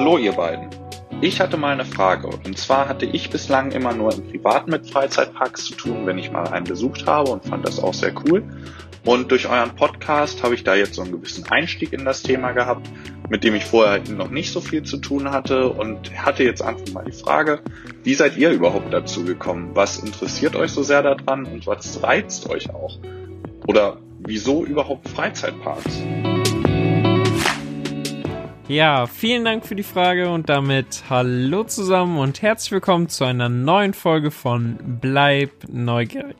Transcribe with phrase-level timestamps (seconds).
[0.00, 0.70] Hallo ihr beiden.
[1.20, 4.88] Ich hatte mal eine Frage und zwar hatte ich bislang immer nur im Privaten mit
[4.88, 8.42] Freizeitparks zu tun, wenn ich mal einen besucht habe und fand das auch sehr cool.
[9.04, 12.52] Und durch euren Podcast habe ich da jetzt so einen gewissen Einstieg in das Thema
[12.52, 12.88] gehabt,
[13.28, 16.90] mit dem ich vorher noch nicht so viel zu tun hatte und hatte jetzt einfach
[16.94, 17.60] mal die Frage,
[18.02, 19.72] wie seid ihr überhaupt dazu gekommen?
[19.74, 22.98] Was interessiert euch so sehr daran und was reizt euch auch?
[23.66, 26.00] Oder wieso überhaupt Freizeitparks?
[28.70, 33.48] Ja, vielen Dank für die Frage und damit hallo zusammen und herzlich willkommen zu einer
[33.48, 36.36] neuen Folge von Bleib neugierig.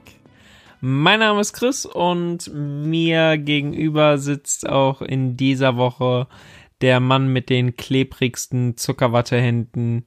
[0.80, 6.29] Mein Name ist Chris und mir gegenüber sitzt auch in dieser Woche
[6.83, 10.05] der Mann mit den klebrigsten Zuckerwattehänden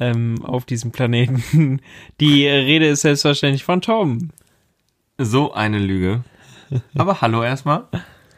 [0.00, 1.82] ähm, auf diesem Planeten.
[2.18, 4.30] Die Rede ist selbstverständlich von Tom.
[5.18, 6.24] So eine Lüge.
[6.96, 7.88] Aber hallo erstmal.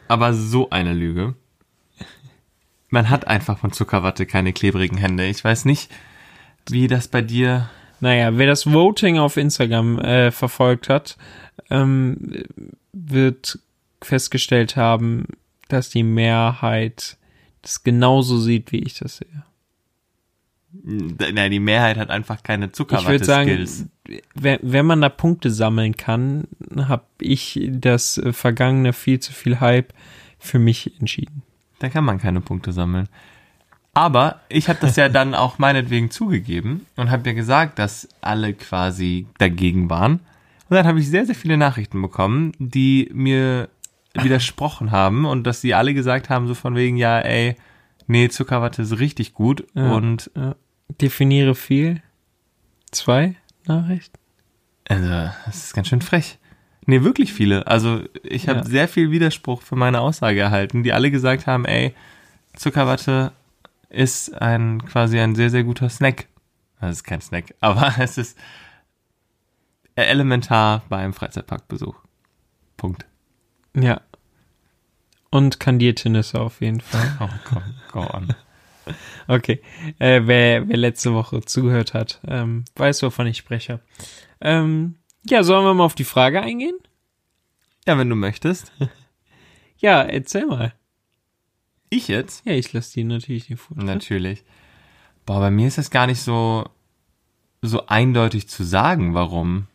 [0.09, 1.35] Aber so eine Lüge.
[2.91, 5.25] Man hat einfach von Zuckerwatte keine klebrigen Hände.
[5.25, 5.89] Ich weiß nicht,
[6.69, 7.69] wie das bei dir.
[8.01, 11.17] Naja, wer das Voting auf Instagram äh, verfolgt hat,
[11.69, 12.43] ähm,
[12.91, 13.59] wird
[14.01, 15.25] festgestellt haben,
[15.69, 17.17] dass die Mehrheit
[17.61, 19.43] das genauso sieht, wie ich das sehe.
[20.73, 23.21] Na, die Mehrheit hat einfach keine Zuckerwatte-Skills.
[23.23, 28.93] Ich würde sagen, wenn, wenn man da Punkte sammeln kann, habe ich das äh, vergangene
[28.93, 29.93] viel zu viel Hype
[30.39, 31.40] für mich entschieden.
[31.81, 33.09] Da kann man keine Punkte sammeln.
[33.95, 38.53] Aber ich habe das ja dann auch meinetwegen zugegeben und habe ja gesagt, dass alle
[38.53, 40.19] quasi dagegen waren.
[40.69, 43.67] Und dann habe ich sehr, sehr viele Nachrichten bekommen, die mir
[44.13, 47.55] widersprochen haben und dass sie alle gesagt haben, so von wegen, ja, ey,
[48.05, 49.65] nee, Zuckerwatte ist richtig gut.
[49.73, 50.55] Ja, und ja.
[51.01, 52.03] definiere viel.
[52.91, 54.19] Zwei Nachrichten.
[54.87, 55.09] Also,
[55.47, 56.37] das ist ganz schön frech.
[56.85, 57.67] Nee, wirklich viele.
[57.67, 58.65] Also ich habe Ja.
[58.65, 61.93] sehr viel Widerspruch für meine Aussage erhalten, die alle gesagt haben, ey,
[62.55, 63.31] Zuckerwatte
[63.89, 66.27] ist ein quasi ein sehr, sehr guter Snack.
[66.79, 68.37] Das ist kein Snack, aber es ist
[69.95, 71.95] elementar beim Freizeitparkbesuch.
[72.77, 73.05] Punkt.
[73.75, 74.01] Ja.
[75.29, 77.17] Und kandierte Nüsse auf jeden Fall.
[77.19, 78.33] Oh, komm, go on.
[79.27, 79.61] Okay.
[79.99, 83.79] Äh, wer, wer letzte Woche zugehört hat, ähm, weiß, wovon ich spreche.
[84.41, 84.95] Ähm,
[85.25, 86.77] ja, sollen wir mal auf die Frage eingehen?
[87.87, 88.71] Ja, wenn du möchtest.
[89.77, 90.75] Ja, erzähl mal.
[91.89, 92.45] Ich jetzt?
[92.45, 93.75] Ja, ich lasse die natürlich nicht vor.
[93.75, 94.43] Natürlich.
[95.25, 96.69] Boah, bei mir ist es gar nicht so,
[97.63, 99.65] so eindeutig zu sagen, warum.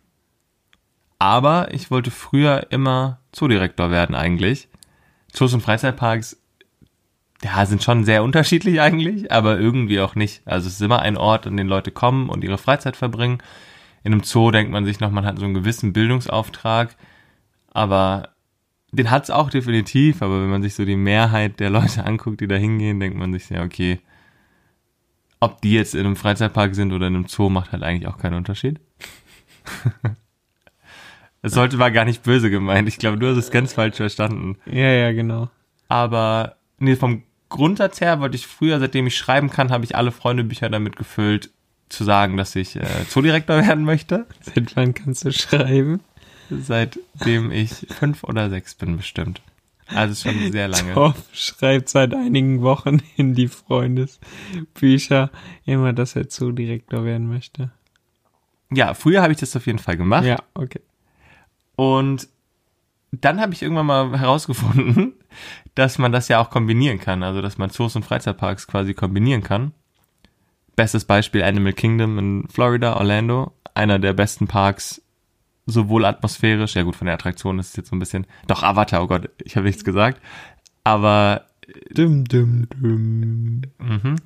[1.19, 4.69] Aber ich wollte früher immer Zoodirektor werden eigentlich.
[5.33, 6.41] Zoos und Freizeitparks,
[7.43, 10.43] ja, sind schon sehr unterschiedlich eigentlich, aber irgendwie auch nicht.
[10.47, 13.43] Also es ist immer ein Ort, an den Leute kommen und ihre Freizeit verbringen.
[14.06, 16.94] In einem Zoo denkt man sich noch, man hat so einen gewissen Bildungsauftrag,
[17.72, 18.28] aber
[18.93, 22.47] den hat's auch definitiv, aber wenn man sich so die Mehrheit der Leute anguckt, die
[22.47, 23.99] da hingehen, denkt man sich ja, okay,
[25.41, 28.16] ob die jetzt in einem Freizeitpark sind oder in einem Zoo, macht halt eigentlich auch
[28.16, 28.78] keinen Unterschied.
[31.43, 32.89] Es sollte war gar nicht böse gemeint.
[32.89, 34.56] Ich glaube, du hast es ganz falsch verstanden.
[34.66, 35.49] Ja, ja, genau.
[35.87, 40.11] Aber nee, vom Grundsatz her wollte ich früher, seitdem ich schreiben kann, habe ich alle
[40.11, 41.50] Freundebücher damit gefüllt,
[41.88, 44.26] zu sagen, dass ich äh, Zoodirektor werden möchte.
[44.41, 46.00] Seit wann kannst du schreiben?
[46.50, 49.41] Seitdem ich fünf oder sechs bin bestimmt.
[49.88, 50.94] Also schon sehr lange.
[50.94, 55.30] Tom schreibt seit einigen Wochen in die Freundesbücher
[55.64, 57.70] immer, dass er Zoodirektor werden möchte.
[58.70, 60.24] Ja, früher habe ich das auf jeden Fall gemacht.
[60.24, 60.80] Ja, okay.
[61.76, 62.28] Und
[63.12, 65.14] dann habe ich irgendwann mal herausgefunden,
[65.74, 67.22] dass man das ja auch kombinieren kann.
[67.22, 69.72] Also, dass man Zoos und Freizeitparks quasi kombinieren kann.
[70.76, 73.53] Bestes Beispiel Animal Kingdom in Florida, Orlando.
[73.75, 75.03] Einer der besten Parks,
[75.66, 79.03] sowohl atmosphärisch, ja gut, von der Attraktion ist es jetzt so ein bisschen, doch Avatar,
[79.03, 80.22] oh Gott, ich habe nichts gesagt.
[80.84, 81.47] Aber,
[81.91, 83.62] Dum, dum, dum.
[83.78, 84.16] mhm,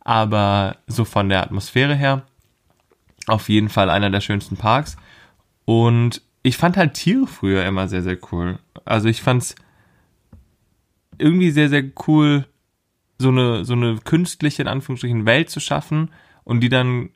[0.00, 2.22] aber so von der Atmosphäre her,
[3.28, 4.96] auf jeden Fall einer der schönsten Parks.
[5.64, 8.58] Und ich fand halt Tiere früher immer sehr, sehr cool.
[8.84, 9.54] Also ich fand's
[11.18, 12.46] irgendwie sehr, sehr cool,
[13.18, 16.10] so eine, so eine künstliche, in Anführungsstrichen, Welt zu schaffen
[16.44, 17.10] und die dann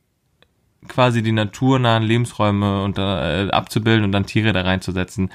[0.88, 5.30] quasi die naturnahen Lebensräume und, äh, abzubilden und dann Tiere da reinzusetzen.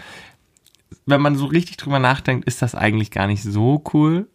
[1.06, 4.28] Wenn man so richtig drüber nachdenkt, ist das eigentlich gar nicht so cool.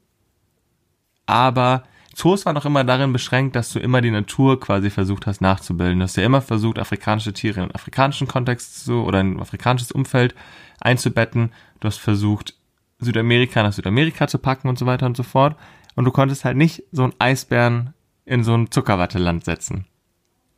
[1.27, 1.85] Aber
[2.15, 5.99] Zoos waren auch immer darin beschränkt, dass du immer die Natur quasi versucht hast nachzubilden.
[5.99, 9.41] Du hast ja immer versucht, afrikanische Tiere in einen afrikanischen Kontext zu oder in ein
[9.41, 10.35] afrikanisches Umfeld
[10.81, 11.53] einzubetten.
[11.81, 12.55] Du hast versucht,
[13.03, 15.57] Südamerika nach Südamerika zu packen und so weiter und so fort.
[15.95, 17.95] Und du konntest halt nicht so einen Eisbären
[18.25, 19.87] in so ein Zuckerwatteland setzen.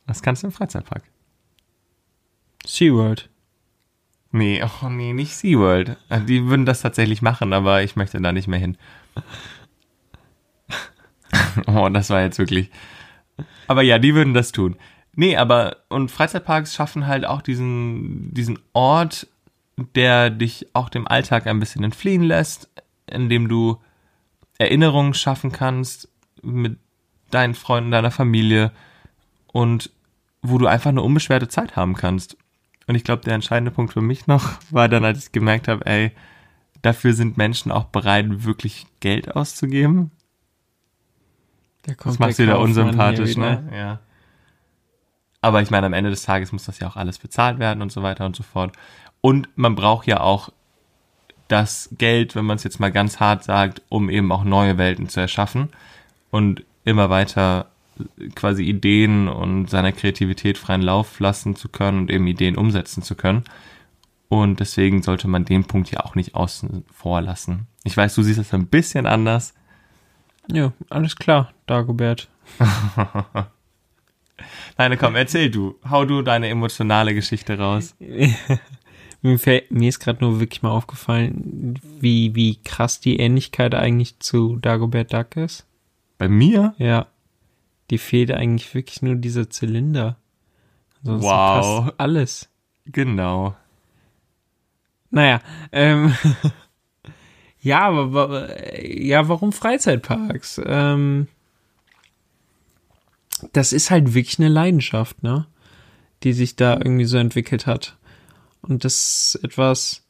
[0.07, 1.03] Das kannst du im Freizeitpark.
[2.65, 3.29] SeaWorld.
[4.31, 5.97] Nee, oh nee, nicht SeaWorld.
[6.27, 8.77] Die würden das tatsächlich machen, aber ich möchte da nicht mehr hin.
[11.67, 12.69] oh, das war jetzt wirklich.
[13.67, 14.77] Aber ja, die würden das tun.
[15.13, 19.27] Nee, aber und Freizeitparks schaffen halt auch diesen, diesen Ort,
[19.77, 22.69] der dich auch dem Alltag ein bisschen entfliehen lässt,
[23.07, 23.81] in dem du
[24.57, 26.09] Erinnerungen schaffen kannst
[26.41, 26.77] mit
[27.31, 28.71] deinen Freunden, deiner Familie
[29.47, 29.89] und
[30.41, 32.37] wo du einfach eine unbeschwerte Zeit haben kannst.
[32.87, 35.85] Und ich glaube, der entscheidende Punkt für mich noch war dann, als ich gemerkt habe,
[35.85, 36.11] ey,
[36.81, 40.11] dafür sind Menschen auch bereit, wirklich Geld auszugeben.
[41.85, 43.67] das macht sie da unsympathisch, ne?
[43.73, 43.99] Ja.
[45.41, 47.91] Aber ich meine, am Ende des Tages muss das ja auch alles bezahlt werden und
[47.91, 48.75] so weiter und so fort.
[49.25, 50.49] Und man braucht ja auch
[51.47, 55.09] das Geld, wenn man es jetzt mal ganz hart sagt, um eben auch neue Welten
[55.09, 55.69] zu erschaffen
[56.29, 57.71] und immer weiter
[58.35, 63.15] quasi Ideen und seiner Kreativität freien Lauf lassen zu können und eben Ideen umsetzen zu
[63.15, 63.45] können.
[64.29, 67.65] Und deswegen sollte man den Punkt ja auch nicht außen vor lassen.
[67.83, 69.55] Ich weiß, du siehst das ein bisschen anders.
[70.51, 72.29] Ja, alles klar, Dagobert.
[74.77, 75.79] Nein, komm, erzähl du.
[75.89, 77.95] Hau du deine emotionale Geschichte raus.
[79.25, 84.19] mir, fällt, mir ist gerade nur wirklich mal aufgefallen, wie, wie krass die Ähnlichkeit eigentlich
[84.19, 85.65] zu Dagobert Duck ist.
[86.17, 86.73] Bei mir?
[86.77, 87.07] Ja.
[87.89, 90.17] Die fehlt eigentlich wirklich nur dieser Zylinder.
[90.99, 91.93] Ansonsten wow.
[91.97, 92.49] Alles.
[92.85, 93.55] Genau.
[95.11, 95.39] Naja,
[95.71, 96.15] ähm,
[97.61, 98.49] ja, aber
[98.83, 100.61] ja, warum Freizeitparks?
[100.65, 101.27] Ähm,
[103.53, 105.47] das ist halt wirklich eine Leidenschaft, ne?
[106.23, 107.97] Die sich da irgendwie so entwickelt hat.
[108.67, 110.01] Und das ist etwas.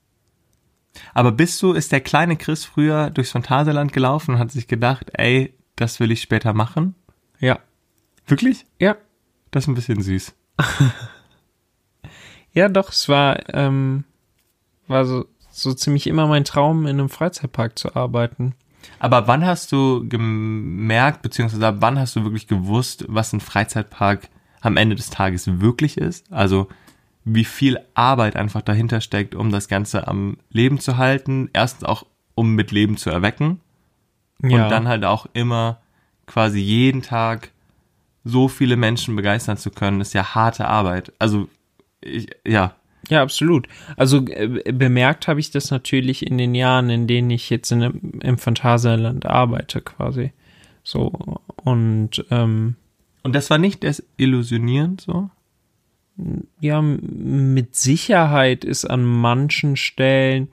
[1.13, 5.12] Aber bist du, ist der kleine Chris früher durchs Phantasialand gelaufen und hat sich gedacht,
[5.13, 6.96] ey, das will ich später machen?
[7.40, 7.60] Ja.
[8.28, 8.66] Wirklich?
[8.80, 8.96] Ja.
[9.52, 10.34] Das ist ein bisschen süß.
[12.54, 14.06] ja, doch, es war, ähm,
[14.88, 18.56] war so, so ziemlich immer mein Traum, in einem Freizeitpark zu arbeiten.
[19.00, 24.30] Aber wann hast du gemerkt, beziehungsweise wann hast du wirklich gewusst, was ein Freizeitpark
[24.62, 26.31] am Ende des Tages wirklich ist?
[26.31, 26.69] Also
[27.25, 31.50] wie viel Arbeit einfach dahinter steckt, um das Ganze am Leben zu halten.
[31.54, 32.06] Erstens auch,
[32.36, 33.60] um mit Leben zu erwecken.
[34.42, 34.63] Ja.
[34.63, 35.80] Und dann halt auch immer
[36.27, 37.51] quasi jeden Tag
[38.24, 41.13] so viele Menschen begeistern zu können, ist ja harte Arbeit.
[41.19, 41.48] Also,
[42.01, 42.75] ich, ja.
[43.10, 43.68] Ja, absolut.
[43.98, 47.81] Also äh, bemerkt habe ich das natürlich in den Jahren, in denen ich jetzt in,
[48.21, 50.31] im Phantasialand arbeite, quasi.
[50.83, 52.75] So, und ähm,
[53.21, 55.30] Und das war nicht das illusionierend so?
[56.59, 60.47] Ja, mit Sicherheit ist an manchen Stellen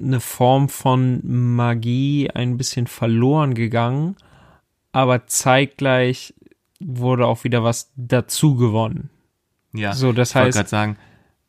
[0.00, 4.16] eine Form von Magie ein bisschen verloren gegangen,
[4.92, 6.34] aber zeitgleich
[6.78, 9.10] wurde auch wieder was dazu gewonnen.
[9.72, 10.96] Ja, so, das ich heißt, gerade sagen,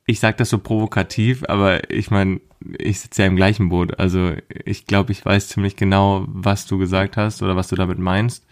[0.06, 2.40] ich sage das so provokativ, aber ich meine,
[2.78, 4.00] ich sitze ja im gleichen Boot.
[4.00, 4.34] Also
[4.66, 8.46] ich glaube, ich weiß ziemlich genau, was du gesagt hast oder was du damit meinst.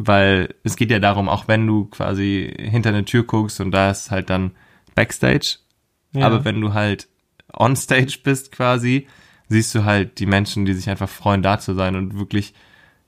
[0.00, 3.90] Weil es geht ja darum, auch wenn du quasi hinter eine Tür guckst und da
[3.90, 4.52] ist halt dann
[4.94, 5.58] Backstage,
[6.12, 6.24] ja.
[6.24, 7.08] aber wenn du halt
[7.52, 9.06] onstage bist quasi,
[9.48, 12.54] siehst du halt die Menschen, die sich einfach freuen, da zu sein und wirklich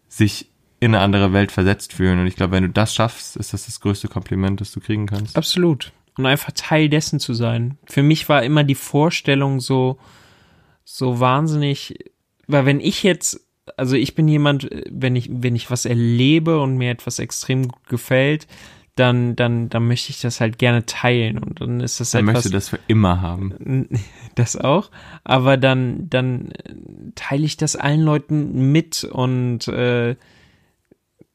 [0.09, 0.51] sich
[0.81, 2.19] in eine andere Welt versetzt fühlen.
[2.19, 5.07] Und ich glaube, wenn du das schaffst, ist das das größte Kompliment, das du kriegen
[5.07, 5.37] kannst.
[5.37, 5.93] Absolut.
[6.17, 7.79] Und einfach Teil dessen zu sein.
[7.85, 9.99] Für mich war immer die Vorstellung so,
[10.85, 12.13] so wahnsinnig,
[12.47, 13.47] weil wenn ich jetzt,
[13.77, 17.87] also ich bin jemand, wenn ich, wenn ich was erlebe und mir etwas extrem gut
[17.89, 18.47] gefällt,
[18.97, 22.45] dann, dann, dann möchte ich das halt gerne teilen und dann ist das dann etwas.
[22.45, 23.89] möchte das für immer haben.
[24.37, 24.91] Das auch,
[25.25, 26.53] aber dann, dann
[27.17, 30.15] teile ich das allen Leuten mit und äh,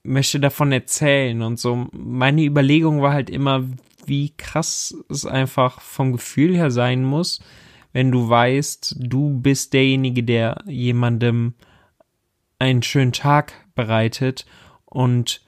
[0.01, 1.87] möchte davon erzählen und so.
[1.91, 3.65] Meine Überlegung war halt immer,
[4.05, 7.41] wie krass es einfach vom Gefühl her sein muss,
[7.91, 11.53] wenn du weißt, du bist derjenige, der jemandem
[12.59, 14.45] einen schönen Tag bereitet
[14.85, 15.41] und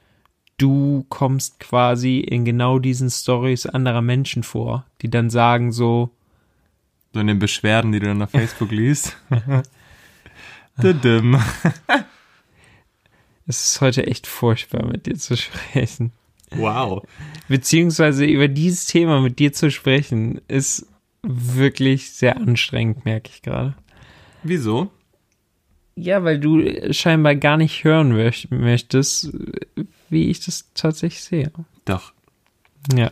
[0.57, 6.11] du kommst quasi in genau diesen Stories anderer Menschen vor, die dann sagen so
[7.13, 9.17] so in den Beschwerden, die du dann auf Facebook liest.
[13.49, 16.11] Es ist heute echt furchtbar, mit dir zu sprechen.
[16.51, 17.07] Wow.
[17.47, 20.85] Beziehungsweise über dieses Thema mit dir zu sprechen, ist
[21.23, 23.73] wirklich sehr anstrengend, merke ich gerade.
[24.43, 24.91] Wieso?
[25.99, 28.09] Ja, weil du scheinbar gar nicht hören
[28.51, 29.33] möchtest,
[30.09, 31.51] wie ich das tatsächlich sehe.
[31.85, 32.13] Doch.
[32.95, 33.11] Ja.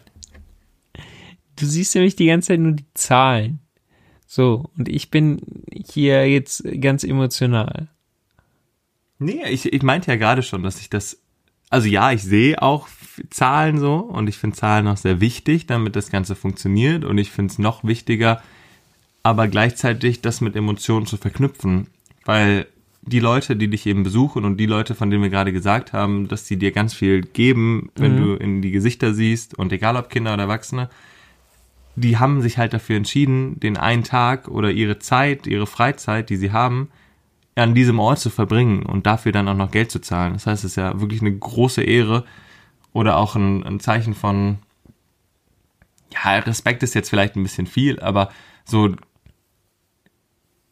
[1.56, 3.60] Du siehst nämlich die ganze Zeit nur die Zahlen.
[4.28, 7.88] So, und ich bin hier jetzt ganz emotional.
[9.18, 11.20] Nee, ich, ich meinte ja gerade schon, dass ich das,
[11.72, 12.88] also ja, ich sehe auch
[13.32, 17.32] Zahlen so und ich finde Zahlen auch sehr wichtig, damit das Ganze funktioniert und ich
[17.32, 18.44] finde es noch wichtiger,
[19.24, 21.88] aber gleichzeitig das mit Emotionen zu verknüpfen,
[22.26, 22.68] weil
[23.08, 26.28] die Leute, die dich eben besuchen und die Leute, von denen wir gerade gesagt haben,
[26.28, 28.18] dass sie dir ganz viel geben, wenn Mhm.
[28.18, 30.90] du in die Gesichter siehst und egal ob Kinder oder Erwachsene,
[31.96, 36.36] die haben sich halt dafür entschieden, den einen Tag oder ihre Zeit, ihre Freizeit, die
[36.36, 36.90] sie haben,
[37.56, 40.34] an diesem Ort zu verbringen und dafür dann auch noch Geld zu zahlen.
[40.34, 42.26] Das heißt, es ist ja wirklich eine große Ehre
[42.92, 44.58] oder auch ein, ein Zeichen von,
[46.12, 48.30] ja, Respekt ist jetzt vielleicht ein bisschen viel, aber
[48.66, 48.96] so,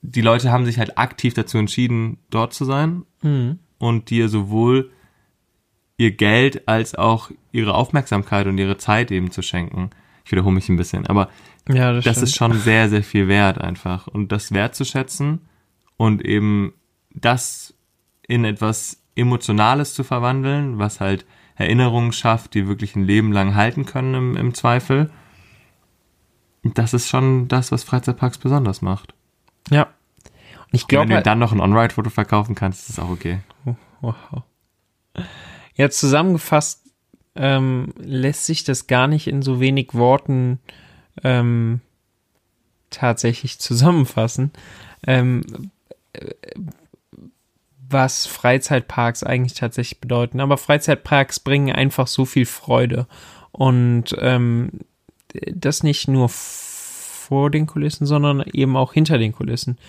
[0.05, 3.59] die Leute haben sich halt aktiv dazu entschieden, dort zu sein Mhm.
[3.79, 4.91] und dir sowohl
[5.97, 9.91] ihr Geld als auch ihre Aufmerksamkeit und ihre Zeit eben zu schenken.
[10.25, 11.29] Ich wiederhole mich ein bisschen, aber
[11.69, 14.07] Ja, das, das ist schon sehr, sehr viel wert einfach.
[14.07, 15.39] Und das wertzuschätzen
[15.97, 16.73] und eben
[17.11, 17.73] das
[18.27, 23.85] in etwas Emotionales zu verwandeln, was halt Erinnerungen schafft, die wirklich ein Leben lang halten
[23.85, 25.11] können im, im Zweifel.
[26.63, 29.13] Das ist schon das, was Freizeitparks besonders macht.
[29.69, 29.83] Ja.
[29.83, 29.89] Und
[30.71, 33.39] ich Wenn glaube, du dann noch ein On-Ride-Foto verkaufen kannst, ist das auch okay.
[34.01, 34.15] Wow.
[35.75, 36.83] Ja, zusammengefasst
[37.35, 40.59] ähm, lässt sich das gar nicht in so wenig Worten
[41.23, 41.81] ähm,
[42.89, 44.51] tatsächlich zusammenfassen,
[45.07, 45.71] ähm,
[46.13, 46.29] äh,
[47.89, 50.39] was Freizeitparks eigentlich tatsächlich bedeuten.
[50.39, 53.07] Aber Freizeitparks bringen einfach so viel Freude
[53.51, 54.71] und ähm,
[55.33, 56.29] das nicht nur
[57.33, 59.79] vor den Kulissen, sondern eben auch hinter den Kulissen.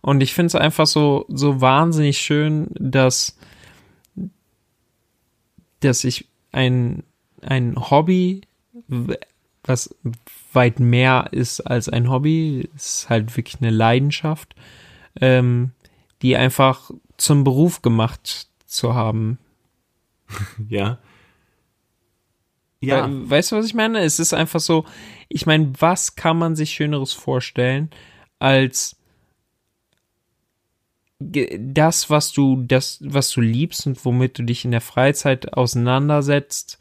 [0.00, 3.36] Und ich finde es einfach so, so wahnsinnig schön, dass,
[5.80, 7.02] dass ich ein,
[7.42, 8.40] ein Hobby,
[9.64, 9.94] was
[10.54, 14.54] weit mehr ist als ein Hobby, ist halt wirklich eine Leidenschaft,
[15.20, 15.72] ähm,
[16.22, 19.38] die einfach zum Beruf gemacht zu haben.
[20.70, 20.98] Ja.
[22.86, 23.08] Ja.
[23.08, 24.00] We- Weißt du, was ich meine?
[24.00, 24.84] Es ist einfach so,
[25.28, 27.90] ich meine, was kann man sich Schöneres vorstellen,
[28.38, 28.96] als
[31.18, 36.78] das, was du, das, was du liebst und womit du dich in der Freizeit auseinandersetzt,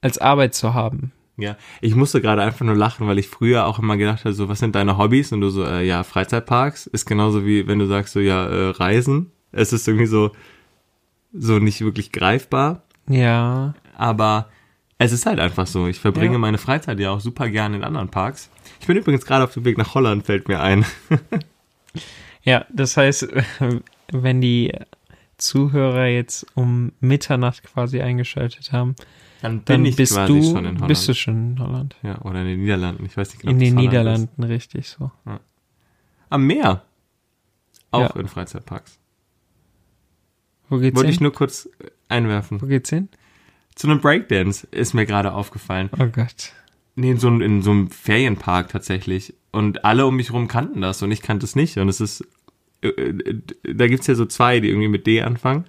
[0.00, 1.12] als Arbeit zu haben.
[1.36, 4.48] Ja, ich musste gerade einfach nur lachen, weil ich früher auch immer gedacht habe, so,
[4.48, 5.32] was sind deine Hobbys?
[5.32, 6.86] Und du so, äh, ja, Freizeitparks.
[6.88, 9.30] Ist genauso wie, wenn du sagst, so, ja, äh, Reisen.
[9.52, 10.32] Es ist irgendwie so,
[11.32, 14.48] so nicht wirklich greifbar, Ja, aber
[14.98, 15.86] es ist halt einfach so.
[15.86, 16.38] Ich verbringe Ja.
[16.38, 18.50] meine Freizeit ja auch super gerne in anderen Parks.
[18.80, 20.84] Ich bin übrigens gerade auf dem Weg nach Holland, fällt mir ein.
[22.42, 23.28] ja, das heißt,
[24.12, 24.72] wenn die
[25.36, 28.96] Zuhörer jetzt um Mitternacht quasi eingeschaltet haben,
[29.42, 30.88] Dann bin dann ich bist quasi du, schon in Holland.
[30.88, 31.96] bist du schon in Holland.
[32.02, 33.04] ja, oder in den Niederlanden.
[33.06, 33.52] Ich weiß nicht genau.
[33.52, 35.10] in den Holland Niederlanden, richtig so.
[35.26, 35.40] Ist.
[36.30, 36.82] Am Meer.
[37.92, 38.20] Auch Ja.
[38.20, 38.98] in Freizeitparks.
[40.68, 41.22] Wo geht's Wollte ich hin?
[41.24, 41.68] nur kurz
[42.08, 42.60] einwerfen.
[42.60, 43.08] Wo geht's hin?
[43.78, 45.88] Zu einem Breakdance ist mir gerade aufgefallen.
[45.98, 46.52] Oh Gott.
[46.96, 49.34] Nee, in so, einem- in so einem Ferienpark tatsächlich.
[49.52, 51.78] Und alle um mich rum kannten das und ich kannte es nicht.
[51.78, 52.26] Und es ist,
[52.82, 55.64] äh, äh, da gibt's ja so zwei, die irgendwie mit D anfangen,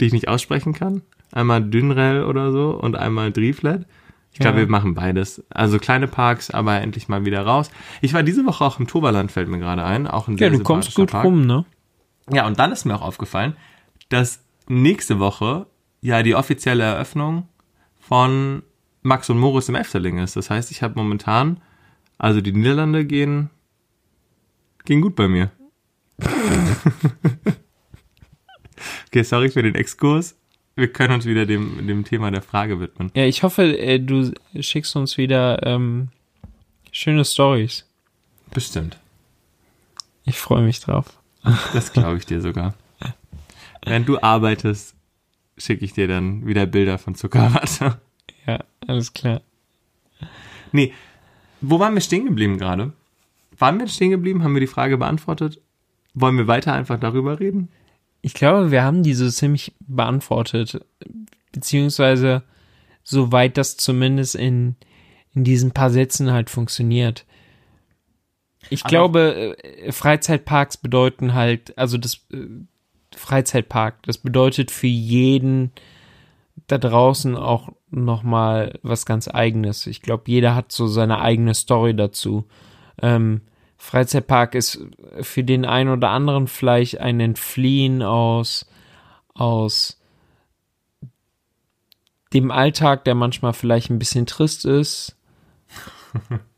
[0.00, 1.00] die ich nicht aussprechen kann.
[1.32, 3.86] Einmal Dünrel oder so und einmal Driflet.
[4.32, 4.66] Ich glaube, Ja.
[4.66, 5.42] wir machen beides.
[5.48, 7.70] Also kleine Parks, aber endlich mal wieder raus.
[8.02, 10.06] Ich war diese Woche auch im Toberland, fällt mir gerade ein.
[10.06, 11.24] Auch ein Ja, du kommst gut Park.
[11.24, 11.64] rum, ne?
[12.30, 13.56] Ja, und dann ist mir auch aufgefallen,
[14.10, 15.66] dass nächste Woche
[16.00, 17.48] ja die offizielle Eröffnung
[17.98, 18.62] von
[19.02, 20.36] Max und Moritz im Efteling ist.
[20.36, 21.60] Das heißt, ich habe momentan,
[22.18, 23.50] also die Niederlande gehen,
[24.84, 25.50] gehen gut bei mir.
[29.06, 30.36] okay, sorry für den Exkurs.
[30.76, 33.10] Wir können uns wieder dem, dem Thema der Frage widmen.
[33.14, 36.08] Ja, ich hoffe, äh, du schickst uns wieder ähm,
[36.92, 37.86] schöne Stories.
[38.52, 38.98] Bestimmt.
[40.24, 41.18] Ich freue mich drauf.
[41.72, 42.74] Das glaube ich dir sogar.
[43.82, 44.94] Während du arbeitest,
[45.60, 48.00] schicke ich dir dann wieder Bilder von Zuckerwatte.
[48.46, 49.42] Ja, alles klar.
[50.72, 50.94] Nee,
[51.60, 52.94] wo waren wir stehen geblieben gerade?
[53.58, 54.42] Waren wir stehen geblieben?
[54.42, 55.60] Haben wir die Frage beantwortet?
[56.14, 57.68] Wollen wir weiter einfach darüber reden?
[58.22, 60.84] Ich glaube, wir haben diese ziemlich beantwortet.
[61.52, 62.42] Beziehungsweise,
[63.04, 64.76] soweit das zumindest in,
[65.34, 67.26] in diesen paar Sätzen halt funktioniert.
[68.70, 72.46] Ich Aber- glaube, äh, Freizeitparks bedeuten halt, also das äh,
[73.16, 75.72] Freizeitpark, das bedeutet für jeden
[76.66, 79.86] da draußen auch nochmal was ganz eigenes.
[79.86, 82.46] Ich glaube, jeder hat so seine eigene Story dazu.
[83.02, 83.42] Ähm,
[83.76, 84.78] Freizeitpark ist
[85.20, 88.66] für den einen oder anderen vielleicht ein Entfliehen aus,
[89.34, 90.00] aus
[92.32, 95.16] dem Alltag, der manchmal vielleicht ein bisschen trist ist.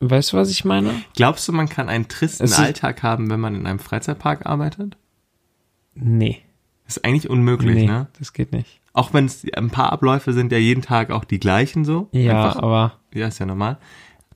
[0.00, 0.94] Weißt du, was ich meine?
[1.14, 4.46] Glaubst du, man kann einen tristen Es ist- Alltag haben, wenn man in einem Freizeitpark
[4.46, 4.96] arbeitet?
[5.94, 6.40] Nee.
[6.86, 8.08] Ist eigentlich unmöglich, nee, ne?
[8.18, 8.80] das geht nicht.
[8.92, 12.08] Auch wenn es ein paar Abläufe sind ja jeden Tag auch die gleichen so.
[12.12, 13.78] Ja, Einfach, aber ja, ist ja normal.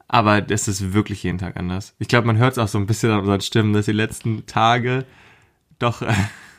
[0.06, 1.94] Aber das ist wirklich jeden Tag anders.
[1.98, 4.46] Ich glaube, man hört es auch so ein bisschen an unseren Stimmen, dass die letzten
[4.46, 5.06] Tage
[5.80, 6.02] Doch.
[6.02, 6.12] äh,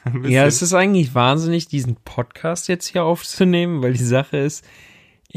[0.03, 0.31] ein bisschen.
[0.31, 4.65] Ja, es ist eigentlich wahnsinnig, diesen Podcast jetzt hier aufzunehmen, weil die Sache ist,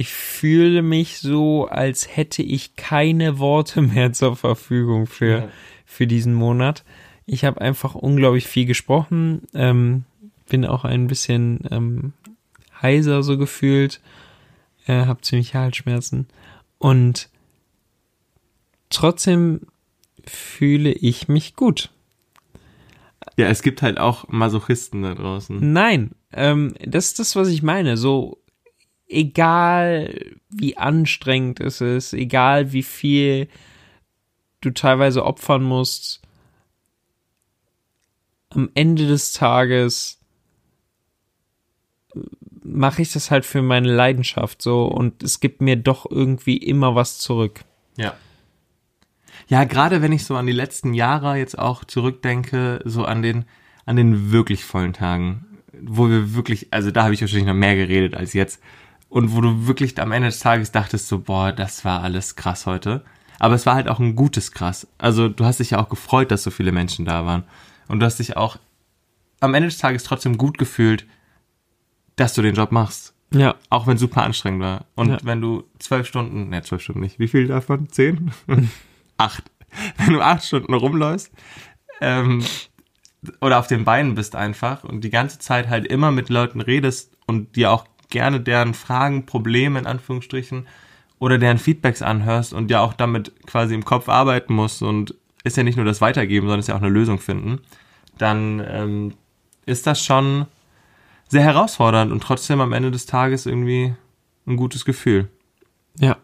[0.00, 5.48] ich fühle mich so, als hätte ich keine Worte mehr zur Verfügung für, Ja.
[5.84, 6.84] für diesen Monat.
[7.26, 10.04] Ich habe einfach unglaublich viel gesprochen, ähm,
[10.48, 12.12] bin auch ein bisschen ähm,
[12.80, 14.00] heiser so gefühlt,
[14.86, 16.28] äh, habe ziemlich Halsschmerzen
[16.78, 17.28] und
[18.90, 19.62] trotzdem
[20.24, 21.90] fühle ich mich gut.
[23.36, 25.72] ja, es gibt halt auch Masochisten da draußen.
[25.72, 27.96] Nein, ähm, das ist das, was ich meine.
[27.96, 28.38] So,
[29.08, 33.48] egal wie anstrengend es ist, egal wie viel
[34.60, 36.20] du teilweise opfern musst,
[38.50, 40.18] am Ende des Tages
[42.62, 46.94] mache ich das halt für meine Leidenschaft so und es gibt mir doch irgendwie immer
[46.94, 47.60] was zurück.
[47.96, 48.14] Ja.
[49.48, 53.44] Ja, gerade wenn ich so an die letzten Jahre jetzt auch zurückdenke, so an den,
[53.86, 55.46] an den wirklich vollen Tagen,
[55.80, 58.62] wo wir wirklich, also da habe ich wahrscheinlich noch mehr geredet als jetzt.
[59.08, 62.66] Und wo du wirklich am Ende des Tages dachtest so, boah, das war alles krass
[62.66, 63.02] heute.
[63.38, 64.86] Aber es war halt auch ein gutes krass.
[64.98, 67.44] Also du hast dich ja auch gefreut, dass so viele Menschen da waren.
[67.88, 68.58] Und du hast dich auch
[69.40, 71.06] am Ende des Tages trotzdem gut gefühlt,
[72.16, 73.14] dass du den Job machst.
[73.32, 74.86] Ja, Auch wenn es super anstrengend war.
[74.94, 75.18] Und Ja.
[75.22, 77.88] wenn du zwölf Stunden, ne, zwölf Stunden nicht, wie viel davon?
[77.90, 78.32] Zehn?
[79.18, 79.44] acht.
[79.98, 81.30] Wenn du acht Stunden rumläufst,
[82.00, 82.42] ähm,
[83.40, 87.12] oder auf den Beinen bist einfach und die ganze Zeit halt immer mit Leuten redest
[87.26, 90.66] und dir auch gerne deren Fragen, Probleme in Anführungsstrichen
[91.18, 95.56] oder deren Feedbacks anhörst und ja auch damit quasi im Kopf arbeiten musst und ist
[95.56, 97.60] ja nicht nur das Weitergeben, sondern ist ja auch eine Lösung finden,
[98.18, 99.14] dann ähm,
[99.66, 100.46] ist das schon
[101.28, 103.94] sehr herausfordernd und trotzdem am Ende des Tages irgendwie
[104.46, 105.28] ein gutes Gefühl.
[105.98, 106.16] ja,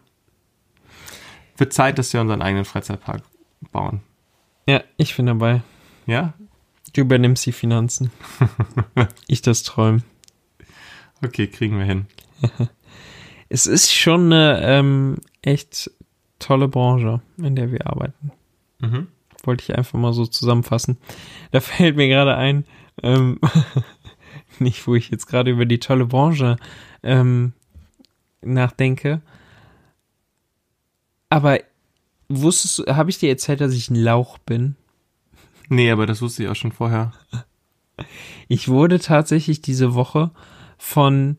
[1.57, 3.21] Wird Zeit, dass wir unseren eigenen Freizeitpark
[3.71, 4.01] bauen.
[4.67, 5.61] ja, ich bin dabei.
[6.05, 6.33] Ja?
[6.93, 8.11] Du übernimmst die Finanzen.
[9.27, 10.03] ich das träumen.
[11.23, 12.07] Okay, kriegen wir hin.
[13.47, 15.91] Es ist schon eine ähm, echt
[16.39, 18.31] tolle Branche, in der wir arbeiten.
[18.79, 19.07] Mhm.
[19.43, 20.97] Wollte ich einfach mal so zusammenfassen.
[21.51, 22.65] Da fällt mir gerade ein,
[23.03, 23.39] ähm,
[24.59, 26.57] nicht, wo ich jetzt gerade über die tolle Branche
[27.03, 27.53] ähm,
[28.41, 29.21] nachdenke.
[31.29, 31.59] Aber
[32.27, 34.75] wusstest du, habe ich dir erzählt, dass ich ein Lauch bin?
[35.69, 37.13] Nee, aber das wusste ich auch schon vorher.
[38.47, 40.31] Ich wurde tatsächlich diese Woche
[40.77, 41.37] von,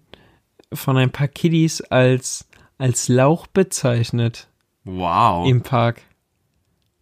[0.72, 4.48] von ein paar Kiddies als, als Lauch bezeichnet
[4.84, 5.48] Wow.
[5.48, 6.02] im Park.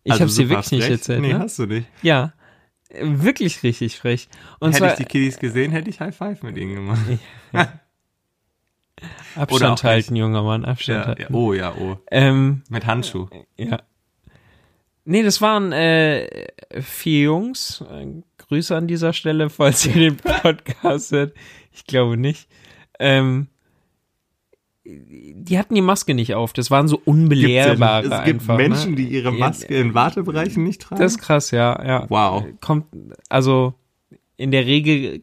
[0.05, 0.91] Ich Also dir super wirklich nicht frech.
[0.93, 1.39] erzählt, Nee, ne?
[1.39, 1.87] hast du nicht.
[2.03, 2.33] Ja,
[3.01, 4.29] wirklich richtig frech.
[4.61, 7.01] Und hätte zwar ich die Kiddies gesehen, hätte ich High Five mit ihnen gemacht.
[9.35, 9.85] Abstand nicht.
[9.85, 11.23] halten, junger Mann, Abstand Ja, halten.
[11.23, 11.29] ja.
[11.33, 11.99] Oh ja, oh.
[12.11, 13.29] Ähm, Mit Handschuh.
[13.57, 13.79] ja.
[15.05, 16.47] Nee, das waren äh,
[16.81, 17.85] vier Jungs.
[17.91, 21.35] Äh, Grüße an dieser Stelle, falls ihr den Podcast hört.
[21.73, 22.49] Ich glaube nicht.
[22.99, 23.49] Ähm,
[24.85, 26.53] die hatten die Maske nicht auf.
[26.53, 28.57] Das waren so unbelehrbare es gibt einfach.
[28.57, 28.97] Menschen, ne?
[28.97, 31.01] die ihre Ja, Maske in Wartebereichen nicht tragen.
[31.01, 32.07] Das ist krass, ja, ja.
[32.11, 32.45] wow.
[32.61, 32.87] Kommt,
[33.31, 33.75] also
[34.37, 35.23] in der Regel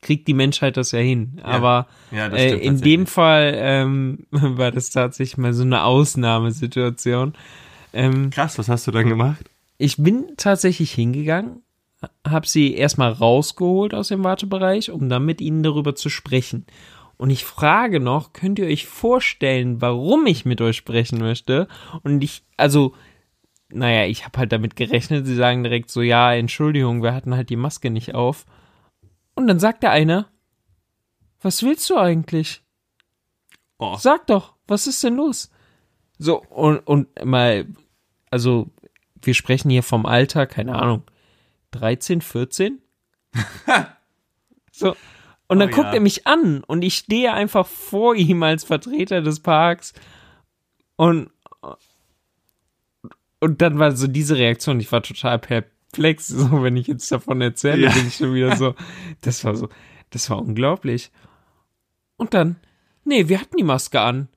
[0.00, 1.40] kriegt die Menschheit das ja hin.
[1.42, 7.34] Aber Ja, äh, in dem Fall ähm, war das tatsächlich mal so eine Ausnahmesituation.
[7.92, 9.50] Ähm, Krass, was hast du dann gemacht?
[9.80, 11.62] ich bin tatsächlich hingegangen,
[12.26, 16.66] habe sie erstmal rausgeholt aus dem Wartebereich, um dann mit ihnen darüber zu sprechen.
[17.16, 21.66] Und ich frage noch, könnt ihr euch vorstellen, warum ich mit euch sprechen möchte?
[22.02, 22.94] Und ich, also,
[23.70, 27.48] naja, ich habe halt damit gerechnet, sie sagen direkt so, ja, Entschuldigung, wir hatten halt
[27.48, 28.44] die Maske nicht auf.
[29.34, 30.26] Und dann sagt der eine,
[31.40, 32.62] was willst du eigentlich?
[33.78, 33.96] Oh.
[33.98, 35.50] Sag doch, was ist denn los?
[36.22, 37.66] So, und, und mal,
[38.30, 38.68] also,
[39.22, 41.02] wir sprechen hier vom Alter, keine Ahnung,
[41.70, 42.78] 13, 14?
[44.70, 44.94] so.
[45.48, 45.94] Und dann Oh guckt ja.
[45.94, 49.94] er mich an und ich stehe einfach vor ihm als Vertreter des Parks
[50.96, 51.30] und,
[53.40, 57.40] und dann war so diese Reaktion, ich war total perplex, so wenn ich jetzt davon
[57.40, 57.92] erzähle, Ja.
[57.92, 58.74] bin ich schon wieder so,
[59.22, 59.68] das war so,
[60.10, 61.10] das war unglaublich.
[62.16, 62.56] Und dann,
[63.04, 64.28] nee, wir hatten die Maske an.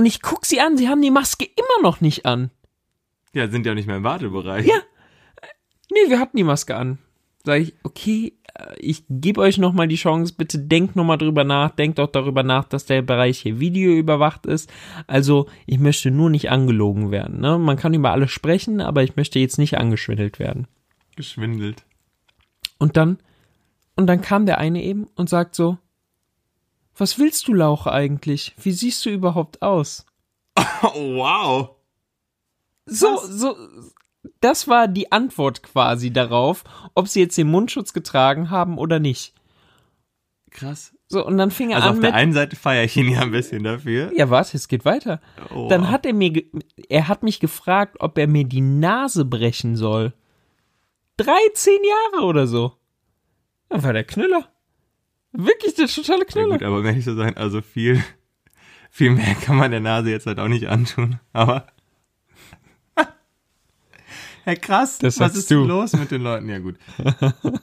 [0.00, 2.50] Und ich guck sie an, sie haben die Maske immer noch nicht an.
[3.34, 4.66] Ja, sind ja nicht mehr im Wartebereich.
[4.66, 4.76] Ja.
[5.90, 6.96] Nee, wir hatten die Maske an.
[7.44, 11.72] Sag ich, okay, äh, ich gebe euch nochmal die Chance, bitte denkt nochmal drüber nach,
[11.72, 14.72] denkt auch darüber nach, dass der Bereich hier videoüberwacht ist.
[15.06, 17.38] Also, ich möchte nur nicht angelogen werden.
[17.38, 17.58] Ne?
[17.58, 20.66] Man kann über alles sprechen, aber ich möchte jetzt nicht angeschwindelt werden.
[21.14, 21.84] Geschwindelt.
[22.78, 23.18] Und dann,
[23.96, 25.76] und dann kam der eine eben und sagt so,
[27.00, 28.54] was willst du, Lauch, eigentlich?
[28.62, 30.06] Wie siehst du überhaupt aus?
[30.56, 30.62] Oh,
[31.16, 31.70] wow.
[32.86, 33.24] So, Was?
[33.28, 33.56] so,
[34.40, 39.34] das war die Antwort quasi darauf, ob sie jetzt den Mundschutz getragen haben oder nicht.
[40.50, 40.94] Krass.
[41.08, 43.10] So, und dann fing er Also an auf mit, der einen Seite feiere ich ihn
[43.10, 44.12] ja ein bisschen dafür.
[44.14, 45.20] ja, warte, es geht weiter.
[45.54, 45.88] Oh, Dann wow.
[45.90, 46.42] hat er mir,
[46.88, 50.12] er hat mich gefragt, ob er mir die Nase brechen soll.
[51.16, 51.74] 13
[52.12, 52.72] Jahre oder so.
[53.68, 54.48] Dann war der Knüller.
[55.32, 56.58] Wirklich der totale Ja, Knüller.
[56.58, 58.02] gut, aber um ehrlich zu sein, also viel,
[58.90, 61.20] viel mehr kann man der Nase jetzt halt auch nicht antun.
[61.32, 61.66] Aber.
[64.46, 64.98] Ja, krass.
[64.98, 65.60] Das was ist du.
[65.60, 66.48] denn los mit den Leuten?
[66.48, 66.76] Ja, gut.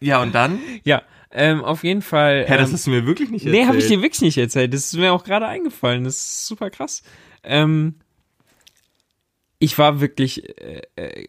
[0.00, 0.58] Ja, und dann?
[0.84, 2.46] Ja, ähm, auf jeden Fall.
[2.48, 3.62] Hä, das ähm, hast du mir wirklich nicht erzählt.
[3.62, 4.72] Nee, habe ich dir wirklich nicht erzählt.
[4.72, 6.04] Das ist mir auch gerade eingefallen.
[6.04, 7.02] Das ist super krass.
[7.42, 7.96] Ähm,
[9.58, 11.26] ich war wirklich, äh, äh,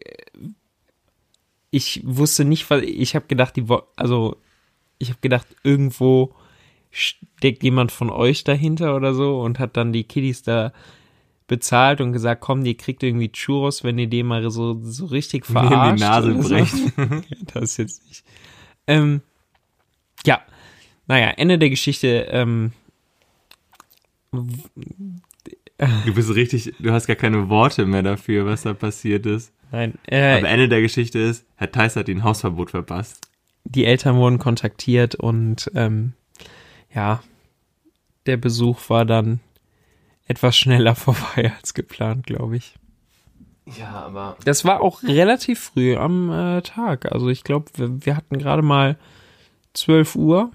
[1.70, 4.36] ich wusste nicht, was, ich habe gedacht, die, wo- also,
[5.02, 6.34] ich habe gedacht, irgendwo
[6.90, 10.72] steckt jemand von euch dahinter oder so und hat dann die Kiddies da
[11.48, 15.44] bezahlt und gesagt, komm, ihr kriegt irgendwie Churros, wenn ihr den mal so, so richtig
[15.44, 15.98] verarscht.
[15.98, 16.74] die Nase brecht.
[17.54, 18.24] das jetzt nicht.
[18.86, 19.22] Ähm,
[20.24, 20.40] ja,
[21.06, 22.28] naja, Ende der Geschichte.
[22.30, 22.72] Ähm,
[24.30, 29.52] Du bist richtig, du hast gar keine Worte mehr dafür, was da passiert ist.
[29.72, 33.31] nein, äh, Aber Ende der Geschichte ist, Herr Theiss hat ihn Hausverbot verpasst.
[33.64, 36.12] Die Eltern wurden kontaktiert und ähm,
[36.94, 37.22] ja,
[38.26, 39.40] der Besuch war dann
[40.26, 42.74] etwas schneller vorbei als geplant, glaube ich.
[43.78, 44.36] Ja, aber.
[44.44, 47.10] Das war auch relativ früh am äh, Tag.
[47.12, 48.98] Also ich glaube, wir, wir hatten gerade mal
[49.74, 50.50] 12 Uhr.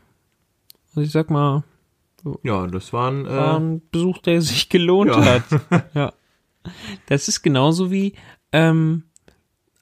[0.89, 1.63] Also ich sag mal,
[2.43, 5.23] Ja, das war Äh, ein Besuch, der sich gelohnt Ja.
[5.23, 5.43] hat.
[5.93, 6.13] Ja.
[7.05, 8.13] Das ist genauso wie
[8.51, 9.03] ähm,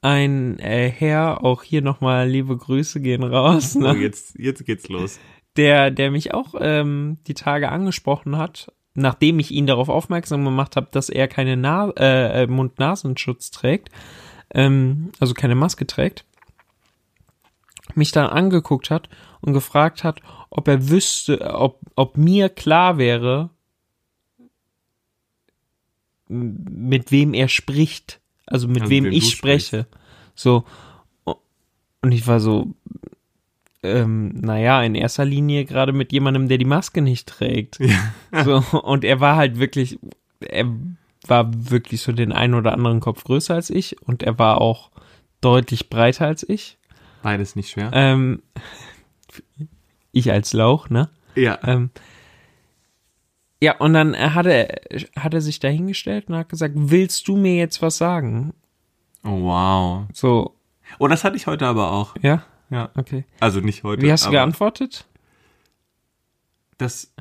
[0.06, 3.94] ein äh, Herr, auch hier nochmal liebe Grüße gehen raus, oh, ne?
[3.96, 5.18] jetzt, jetzt geht's los.
[5.56, 10.76] der, der mich auch ähm, die Tage angesprochen hat, nachdem ich ihn darauf aufmerksam gemacht
[10.76, 13.90] habe, dass er keine Na äh, äh, Mund-Nasenschutz trägt,
[14.54, 16.24] ähm, also keine Maske trägt,
[17.94, 19.08] mich dann angeguckt hat
[19.40, 23.50] und gefragt hat, ob er wüsste, ob, ob mir klar wäre,
[26.28, 29.86] mit wem er spricht, also mit Also wem wem ich spreche.
[30.34, 30.64] So.
[32.02, 32.74] Und ich war so,
[33.82, 37.78] ähm, naja, in erster Linie gerade mit jemandem, der die Maske nicht trägt.
[38.44, 39.98] So, und er war halt wirklich,
[40.40, 40.66] er
[41.26, 44.90] war wirklich so den einen oder anderen Kopf größer als ich und er war auch
[45.40, 46.76] deutlich breiter als ich.
[47.22, 47.90] Beides nicht schwer.
[47.94, 48.42] Ähm,
[50.12, 51.08] ich als Lauch, ne?
[51.34, 51.58] ja.
[51.64, 51.90] Ähm,
[53.62, 54.80] ja, und dann äh, hat er,
[55.16, 58.52] hat er sich dahingestellt und hat gesagt, willst du mir jetzt was sagen?
[59.24, 60.04] Oh, wow.
[60.12, 60.54] So,
[60.98, 62.14] Oh, das hatte ich heute aber auch.
[62.22, 62.90] ja, Ja.
[62.96, 63.24] okay.
[63.40, 64.02] Also nicht heute.
[64.02, 65.06] Wie hast du geantwortet?
[66.78, 67.12] Das.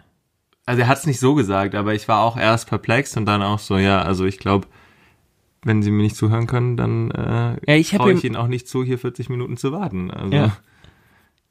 [0.67, 3.43] Also er hat es nicht so gesagt, aber ich war auch erst perplex und dann
[3.43, 4.67] auch so, ja, also ich glaube,
[5.63, 8.47] wenn sie mir nicht zuhören können, dann äh, Ja, ich traue ihm- ich ihnen auch
[8.47, 10.09] nicht zu, hier 40 Minuten zu warten.
[10.11, 10.57] Also, Ja.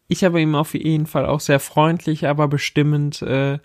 [0.08, 3.58] Ich habe ihm auf jeden Fall auch sehr freundlich, aber bestimmend äh,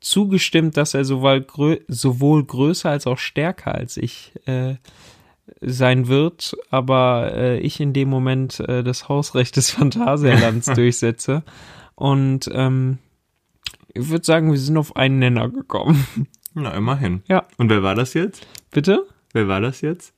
[0.00, 4.74] zugestimmt, dass er sowohl, grö sowohl größer als auch stärker als ich äh,
[5.60, 11.42] sein wird, aber äh, ich in dem Moment äh, das Hausrecht des Phantasialands durchsetze.
[11.94, 12.98] Und ähm,
[13.94, 16.06] ich würde sagen, wir sind auf einen Nenner gekommen.
[16.54, 17.22] Na, immerhin.
[17.28, 17.46] Ja.
[17.58, 18.46] Und wer war das jetzt?
[18.70, 19.06] Bitte?
[19.32, 20.14] Wer war das jetzt?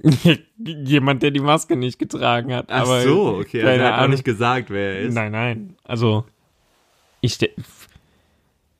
[0.58, 2.66] Jemand, der die Maske nicht getragen hat.
[2.68, 3.62] Ach so, okay.
[3.62, 5.14] Also er hat auch nicht gesagt, wer er ist.
[5.14, 5.76] Nein, nein.
[5.82, 6.24] Also,
[7.20, 7.38] ich,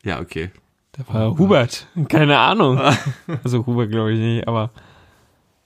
[0.09, 0.51] Ja, okay.
[0.93, 1.87] Da war Hubert.
[2.09, 2.81] Keine Ahnung.
[3.45, 4.71] Also Hubert glaube ich nicht, aber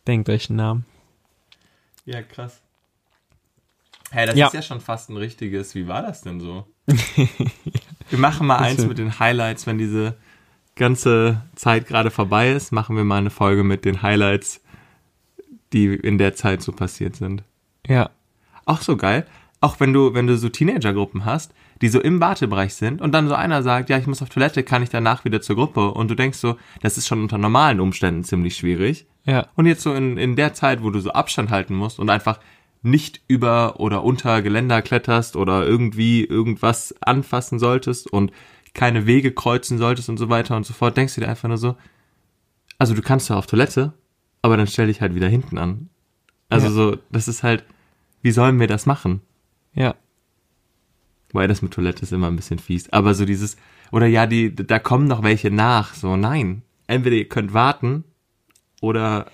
[0.09, 0.85] denkt euch einen Namen.
[2.05, 2.61] Ja, krass.
[4.11, 4.49] Hey, das Ja.
[4.49, 5.77] ist ja schon fast ein richtiges.
[5.77, 6.67] Wie war das denn so?
[6.87, 10.17] wir machen mal eins mit den Highlights, wenn diese
[10.75, 14.61] ganze Zeit gerade vorbei ist, machen wir mal eine Folge mit den Highlights,
[15.73, 17.45] die in der Zeit so passiert sind.
[17.87, 18.11] Ja.
[18.65, 19.25] Auch so geil.
[19.63, 23.29] Auch wenn du, wenn du so Teenagergruppen hast, die so im Wartebereich sind und dann
[23.29, 26.11] so einer sagt, ja, ich muss auf Toilette, kann ich danach wieder zur Gruppe und
[26.11, 29.07] du denkst so, das ist schon unter normalen Umständen ziemlich schwierig.
[29.25, 29.47] Ja.
[29.55, 32.41] Und jetzt so in, in der Zeit, wo du so Abstand halten musst und einfach
[32.83, 38.33] nicht über oder unter Geländer kletterst oder irgendwie irgendwas anfassen solltest und
[38.75, 41.59] keine Wege kreuzen solltest und so weiter und so fort, denkst du dir einfach nur
[41.59, 41.77] so,
[42.79, 43.93] also du kannst ja auf Toilette,
[44.41, 45.89] aber dann stell dich halt wieder hinten an.
[46.49, 46.73] Also Ja.
[46.73, 47.65] so, das ist halt,
[48.23, 49.21] wie sollen wir das machen?
[49.75, 49.95] Ja.
[51.33, 52.91] Weil das mit Toilette ist immer ein bisschen fies.
[52.93, 53.57] Aber so dieses,
[53.91, 55.95] oder ja, die, da kommen noch welche nach.
[55.95, 56.63] So, nein.
[56.87, 58.05] Entweder ihr könnt warten
[58.83, 59.27] oder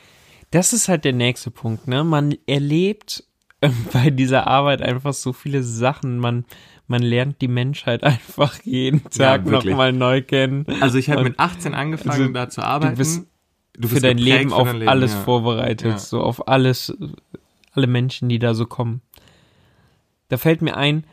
[0.51, 2.05] Das ist halt der nächste Punkt, ne?
[2.05, 3.24] Man erlebt
[3.62, 6.18] ähm, bei dieser Arbeit einfach so viele Sachen.
[6.18, 6.44] Man,
[6.87, 9.72] man lernt die Menschheit einfach jeden Tag wirklich.
[9.72, 10.66] nochmal neu kennen.
[10.81, 12.96] Also ich habe mit 18 angefangen, also, da zu arbeiten.
[12.96, 13.27] bist-
[13.81, 15.20] Du für bist dein geprägt Leben von auf Leben, alles ja.
[15.20, 15.98] vorbereitet, Ja.
[15.98, 16.96] so auf alles,
[17.74, 19.03] alle Menschen, die da so kommen.
[20.29, 21.05] Da fällt mir ein,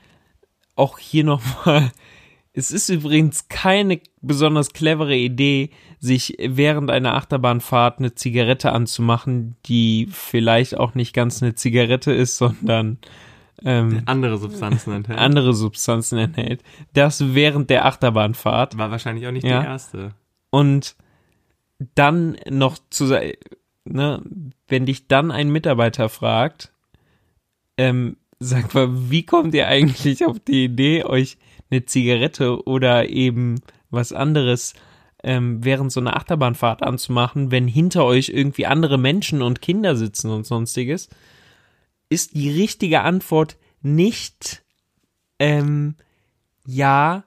[0.75, 1.91] auch hier nochmal,
[2.53, 10.07] es ist übrigens keine besonders clevere Idee, sich während einer Achterbahnfahrt eine Zigarette anzumachen, die
[10.11, 12.97] vielleicht auch nicht ganz eine Zigarette ist, sondern
[13.63, 15.17] ähm, Andere Substanzen enthält.
[15.17, 16.61] andere Substanzen enthält.
[16.93, 18.77] Das während der Achterbahnfahrt.
[18.77, 19.61] War wahrscheinlich auch nicht Ja.
[19.61, 20.11] die erste.
[20.49, 20.95] Und
[21.95, 23.05] dann noch zu
[23.85, 24.21] ne,
[24.67, 26.73] wenn dich dann ein Mitarbeiter fragt,
[27.77, 31.37] ähm, sag mal, wie kommt ihr eigentlich auf die Idee, euch
[31.69, 33.55] eine Zigarette oder eben
[33.89, 34.73] was anderes
[35.23, 40.29] ähm, während so einer Achterbahnfahrt anzumachen, wenn hinter euch irgendwie andere Menschen und Kinder sitzen
[40.29, 41.09] und sonstiges,
[42.09, 44.63] ist die richtige Antwort nicht
[45.39, 45.95] ähm,
[46.65, 47.23] ja,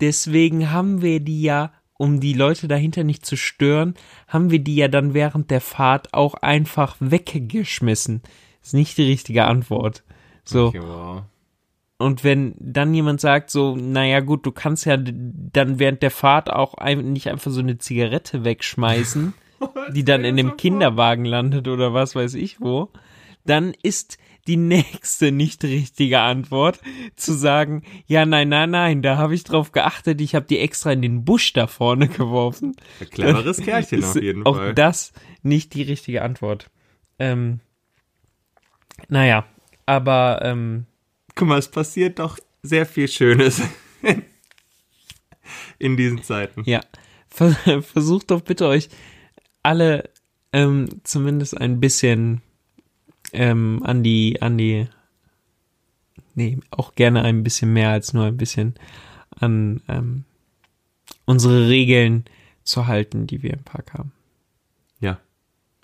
[0.00, 3.94] deswegen haben wir die ja, um die Leute dahinter nicht zu stören,
[4.26, 8.22] haben wir die ja dann während der Fahrt auch einfach weggeschmissen.
[8.62, 10.02] Ist nicht die richtige Antwort.
[10.44, 10.66] So.
[10.66, 11.22] Okay, wow.
[11.98, 16.50] Und wenn dann jemand sagt so, naja gut, du kannst ja dann während der Fahrt
[16.50, 19.34] auch ein, nicht einfach so eine Zigarette wegschmeißen,
[19.92, 22.88] die dann in dem Kinderwagen landet oder was weiß ich wo,
[23.44, 26.80] dann ist die nächste nicht richtige Antwort
[27.16, 30.92] zu sagen, ja, nein, nein, nein, da habe ich drauf geachtet, ich habe die extra
[30.92, 32.76] in den Busch da vorne geworfen.
[33.00, 34.74] Ein cleveres Kerlchen Ist auf jeden auch Fall.
[34.74, 36.70] das nicht die richtige Antwort.
[37.18, 37.60] Ähm,
[39.08, 39.44] naja,
[39.86, 40.86] aber ähm,
[41.34, 43.62] Guck mal, es passiert doch sehr viel Schönes
[45.78, 46.62] in diesen Zeiten.
[46.66, 46.80] Ja,
[47.28, 48.88] Ver versucht doch bitte euch
[49.62, 50.10] alle
[50.52, 52.42] ähm, zumindest ein bisschen
[53.32, 54.88] ähm, an die, an die,
[56.34, 58.74] nee, auch gerne ein bisschen mehr als nur ein bisschen
[59.30, 60.24] an ähm,
[61.24, 62.24] unsere Regeln
[62.64, 64.12] zu halten, die wir im Park haben.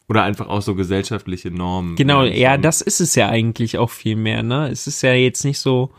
[0.08, 1.96] Oder einfach auch so gesellschaftliche Normen.
[1.96, 4.68] Genau, ja, schon- das ist es ja eigentlich auch viel mehr, ne?
[4.68, 5.92] Es ist ja jetzt nicht so,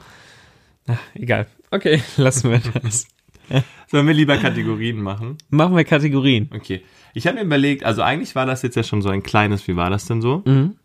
[0.86, 1.48] na, egal.
[1.72, 3.08] Okay, lassen wir das.
[3.88, 5.38] Sollen wir lieber Kategorien machen?
[5.50, 6.50] Machen wir Kategorien.
[6.54, 6.82] Okay.
[7.14, 9.76] Ich habe mir überlegt, also eigentlich war das jetzt ja schon so ein kleines, wie
[9.76, 10.42] war das denn so?
[10.46, 10.78] Mhm.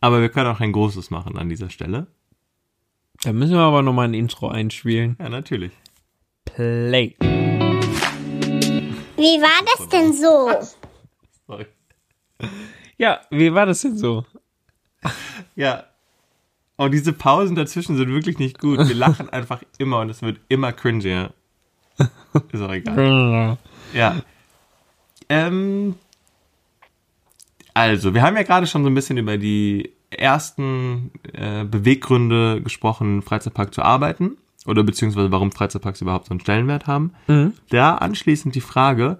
[0.00, 2.06] Aber wir können auch ein großes machen an dieser Stelle.
[3.22, 5.16] Da müssen wir aber nochmal ein Intro einspielen.
[5.20, 5.72] Ja, natürlich.
[6.44, 7.14] Play.
[9.16, 10.50] Wie war das denn so?
[11.46, 11.66] Sorry.
[12.96, 14.24] Ja, wie war das denn so?
[15.56, 15.84] Ja.
[16.76, 18.78] Und diese Pausen dazwischen sind wirklich nicht gut.
[18.88, 21.32] Wir lachen einfach immer und es wird immer cringier.
[22.52, 23.58] Ist auch egal.
[23.92, 24.22] Ja.
[25.28, 25.94] Ähm,
[27.72, 33.22] also, wir haben ja gerade schon so ein bisschen über die ersten äh, Beweggründe gesprochen,
[33.22, 34.36] Freizeitpark zu arbeiten.
[34.66, 37.12] Oder beziehungsweise warum Freizeitparks überhaupt so einen Stellenwert haben.
[37.68, 39.18] Da anschließend die Frage,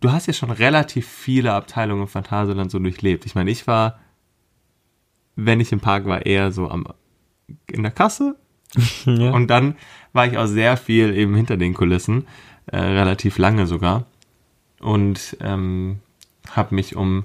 [0.00, 3.26] du hast ja schon relativ viele Abteilungen im Phantasialand so durchlebt.
[3.26, 4.00] Ich meine, ich war,
[5.36, 6.86] wenn ich im Park war, eher so am
[7.66, 8.36] in der Kasse.
[9.04, 9.32] Ja.
[9.32, 9.74] Und dann
[10.12, 12.26] war ich auch sehr viel eben hinter den Kulissen,
[12.66, 14.06] äh, relativ lange sogar.
[14.78, 15.98] Und ähm,
[16.50, 17.24] habe mich um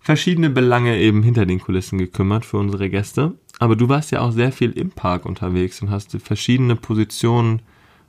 [0.00, 3.34] verschiedene Belange eben hinter den Kulissen gekümmert für unsere Gäste.
[3.60, 7.62] Aber du warst ja auch sehr viel im Park unterwegs und hast verschiedene Positionen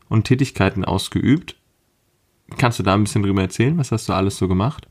[0.09, 1.55] und Tätigkeiten ausgeübt.
[2.57, 3.77] Kannst du da ein bisschen drüber erzählen?
[3.77, 4.87] Was hast du alles so gemacht?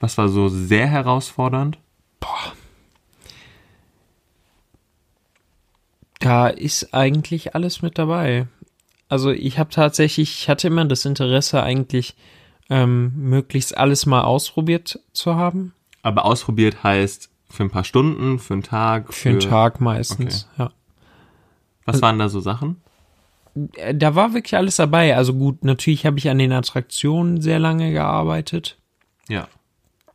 [0.00, 1.78] Was war so sehr herausfordernd?
[6.18, 8.46] Da ist eigentlich alles mit dabei.
[9.08, 12.16] Also ich habe tatsächlich, ich hatte immer das Interesse eigentlich,
[12.70, 15.74] ähm, möglichst alles mal ausprobiert zu haben.
[16.02, 19.12] Aber ausprobiert heißt für ein paar Stunden, für einen Tag.
[19.12, 20.72] Für einen Tag meistens, ja.
[21.84, 22.80] Was waren da so Sachen?
[23.54, 25.16] Da war wirklich alles dabei.
[25.16, 28.78] Also gut, natürlich habe ich an den Attraktionen sehr lange gearbeitet.
[29.28, 29.46] Ja.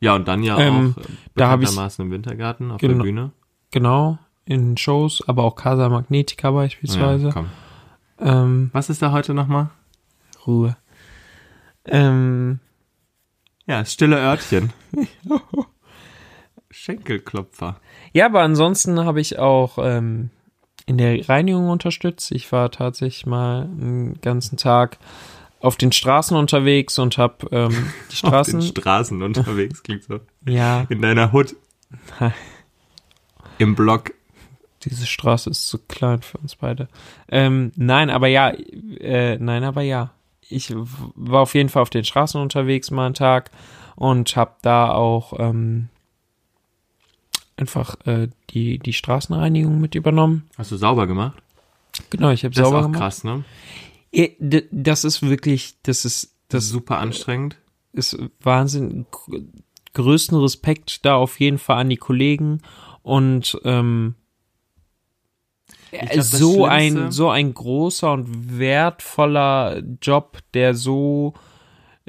[0.02, 2.90] Ja, und dann ja Ähm, auch äh, da hab ich- bekanntermaßen im Wintergarten auf der
[2.90, 3.32] Bühne.
[3.72, 7.28] Genau, in Shows, aber auch Casa Magnetica beispielsweise.
[7.28, 7.46] Ja, komm.
[8.20, 9.70] ähm, Was ist da heute nochmal?
[10.48, 10.76] Ruhe.
[11.86, 12.60] Ähm,
[13.68, 14.74] Ja, stille Örtchen.
[16.72, 17.80] Schenkelklopfer.
[18.14, 20.30] Ja, aber ansonsten habe ich auch ähm,
[20.90, 22.32] in der Reinigung unterstützt.
[22.32, 24.98] Ich war tatsächlich mal einen ganzen Tag
[25.62, 27.70] auf den Straßen unterwegs und habe ähm,
[28.10, 28.60] die Auf Straßen.
[28.60, 30.20] den Straßen unterwegs, klingt so.
[30.48, 31.56] ja, In deiner Hut.
[33.60, 34.14] Im Block.
[34.84, 36.88] diese Straße ist zu klein für uns beide.
[37.30, 40.12] Ähm, nein, aber ja, äh, nein, aber ja.
[40.52, 43.52] Ich war auf jeden Fall auf den Straßen unterwegs mal einen Tag
[43.96, 45.90] und habe da auch ähm,
[47.60, 50.50] einfach äh, die, die Straßenreinigung mit übernommen.
[50.58, 51.38] Hast du sauber gemacht?
[52.10, 53.00] Genau, ich habe Das sauber ist auch gemacht.
[53.02, 53.44] krass, ne?
[54.72, 57.58] Das ist wirklich, das ist, Das das, super anstrengend.
[57.94, 59.06] ist Wahnsinn.
[59.12, 59.42] Gr-
[59.94, 62.62] Größten Respekt da auf jeden Fall an die Kollegen
[63.02, 64.14] und ähm,
[65.90, 71.34] glaub, das so ein so ein großer und wertvoller Job, der so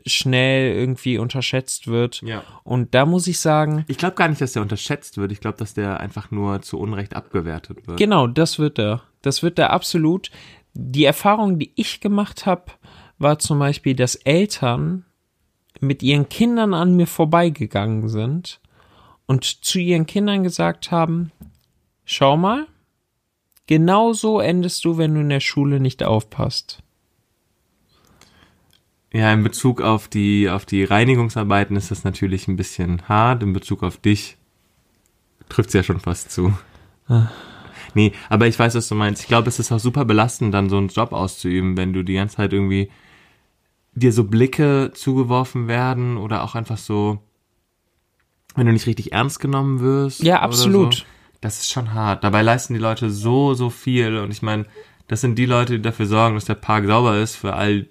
[0.07, 2.23] schnell irgendwie unterschätzt wird.
[2.23, 2.43] Ja.
[2.65, 5.33] Und da muss ich sagen, Ich glaube gar nicht, dass der unterschätzt wird.
[5.33, 7.99] Ich glaube, dass der einfach nur zu Unrecht abgewertet wird.
[7.99, 9.03] Genau, das wird er.
[9.23, 10.31] Das wird er absolut.
[10.75, 12.73] Die Erfahrung, die ich gemacht habe,
[13.19, 15.05] war zum Beispiel, dass Eltern
[15.81, 18.61] mit ihren Kindern an mir vorbeigegangen sind
[19.27, 21.33] und zu ihren Kindern gesagt haben,
[22.05, 22.67] schau mal,
[23.67, 26.83] genau so endest du, wenn du in der Schule nicht aufpasst.
[29.13, 33.43] Ja, in Bezug auf die, auf die Reinigungsarbeiten ist das natürlich ein bisschen hart.
[33.43, 34.37] In Bezug auf dich
[35.49, 36.57] trifft's ja schon fast zu.
[37.95, 39.23] Nee, aber ich weiß, was du meinst.
[39.23, 42.15] Ich glaube, es ist auch super belastend, dann so einen Job auszuüben, wenn du die
[42.15, 42.89] ganze Zeit irgendwie
[43.95, 47.19] dir so Blicke zugeworfen werden oder auch einfach so,
[48.55, 50.23] wenn du nicht richtig ernst genommen wirst.
[50.23, 50.95] Ja, absolut.
[50.95, 51.05] So.
[51.41, 52.23] Das ist schon hart.
[52.23, 54.19] Dabei leisten die Leute so, so viel.
[54.19, 54.67] Und ich meine,
[55.09, 57.87] das sind die Leute, die dafür sorgen, dass der Park sauber ist für all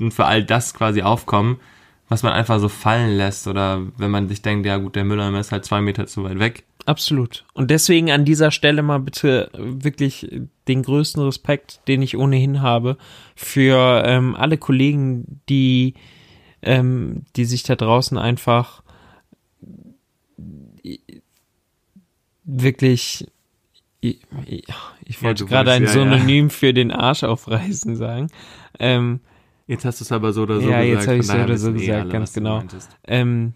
[0.00, 1.58] und für all das quasi aufkommen,
[2.08, 5.40] was man einfach so fallen lässt oder wenn man sich denkt, ja gut, der Mülleimer
[5.40, 6.64] ist halt zwei Meter zu weit weg.
[6.84, 7.44] Absolut.
[7.52, 10.30] Und deswegen an dieser Stelle mal bitte wirklich
[10.68, 12.96] den größten Respekt, den ich ohnehin habe,
[13.34, 15.94] für ähm, alle Kollegen, die,
[16.62, 18.82] ähm, die sich da draußen einfach
[22.44, 23.26] wirklich,
[24.00, 24.64] ich, ich,
[25.04, 26.12] ich wollte du gerade ein wolltest- ja, ja.
[26.12, 28.30] Synonym für den Arsch aufreißen sagen.
[28.78, 29.18] Ähm,
[29.66, 30.88] Jetzt hast du es aber so oder so Ja, gesagt.
[30.88, 32.62] jetzt hab von ich's so oder so eh gesagt, alle, ganz genau.
[33.04, 33.54] ähm,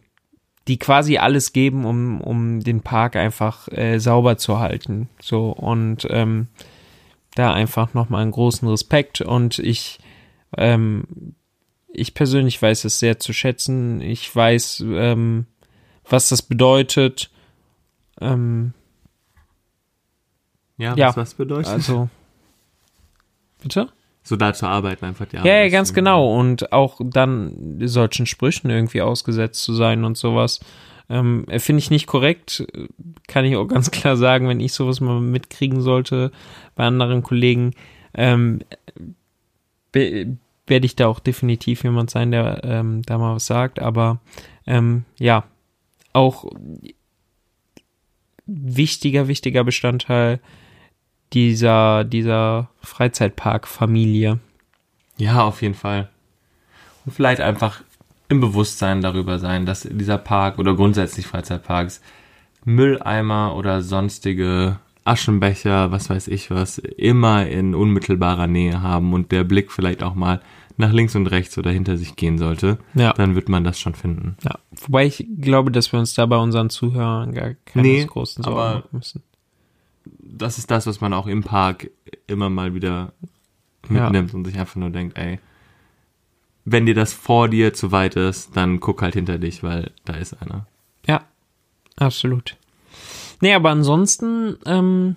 [0.68, 5.08] die quasi alles geben, um, um den Park einfach äh, sauber zu halten.
[5.20, 6.48] So und ähm,
[7.34, 10.00] da einfach nochmal einen großen Respekt und ich,
[10.56, 11.34] ähm,
[11.92, 14.00] ich persönlich weiß es sehr zu schätzen.
[14.00, 15.46] Ich weiß, ähm,
[16.08, 17.30] was das bedeutet.
[18.20, 18.74] Ähm,
[20.76, 21.08] Ja, Ja.
[21.08, 21.68] was was bedeutet?
[21.72, 22.08] also,
[23.62, 23.92] bitte?
[24.22, 26.34] So da zu arbeiten, einfach die Ja, ja, ganz genau.
[26.38, 30.60] Und auch dann solchen Sprüchen irgendwie ausgesetzt zu sein und sowas.
[31.08, 32.64] Ähm, Finde ich nicht korrekt.
[33.26, 36.30] Kann ich auch ganz klar sagen, wenn ich sowas mal mitkriegen sollte
[36.74, 37.74] bei anderen Kollegen,
[38.14, 38.60] ähm,
[39.92, 43.80] werde ich da auch definitiv jemand sein, der ähm, da mal was sagt.
[43.80, 44.20] Aber
[44.66, 45.44] ähm, ja,
[46.12, 46.44] auch
[48.46, 50.40] wichtiger, wichtiger Bestandteil
[51.32, 54.38] dieser, dieser Freizeitpark-Familie.
[55.16, 56.08] Ja, auf jeden Fall.
[57.06, 57.82] Und vielleicht einfach
[58.28, 62.00] im Bewusstsein darüber sein, dass dieser Park oder grundsätzlich Freizeitparks
[62.64, 69.44] Mülleimer oder sonstige Aschenbecher, was weiß ich was, immer in unmittelbarer Nähe haben und der
[69.44, 70.40] Blick vielleicht auch mal
[70.76, 73.12] nach links und rechts oder hinter sich gehen sollte, Ja.
[73.14, 74.36] dann wird man das schon finden.
[74.44, 78.42] Ja, wobei ich glaube, dass wir uns da bei unseren Zuhörern gar keine Nee, großen
[78.44, 79.22] Sorgen machen müssen.
[80.04, 81.90] Das ist das, was man auch im Park
[82.26, 83.12] immer mal wieder
[83.88, 84.04] Ja.
[84.04, 85.38] mitnimmt und sich einfach nur denkt, ey,
[86.64, 90.14] wenn dir das vor dir zu weit ist, dann guck halt hinter dich, weil da
[90.14, 90.66] ist einer.
[91.06, 91.24] Ja,
[91.96, 92.56] absolut.
[93.40, 95.16] Nee, aber ansonsten, ähm,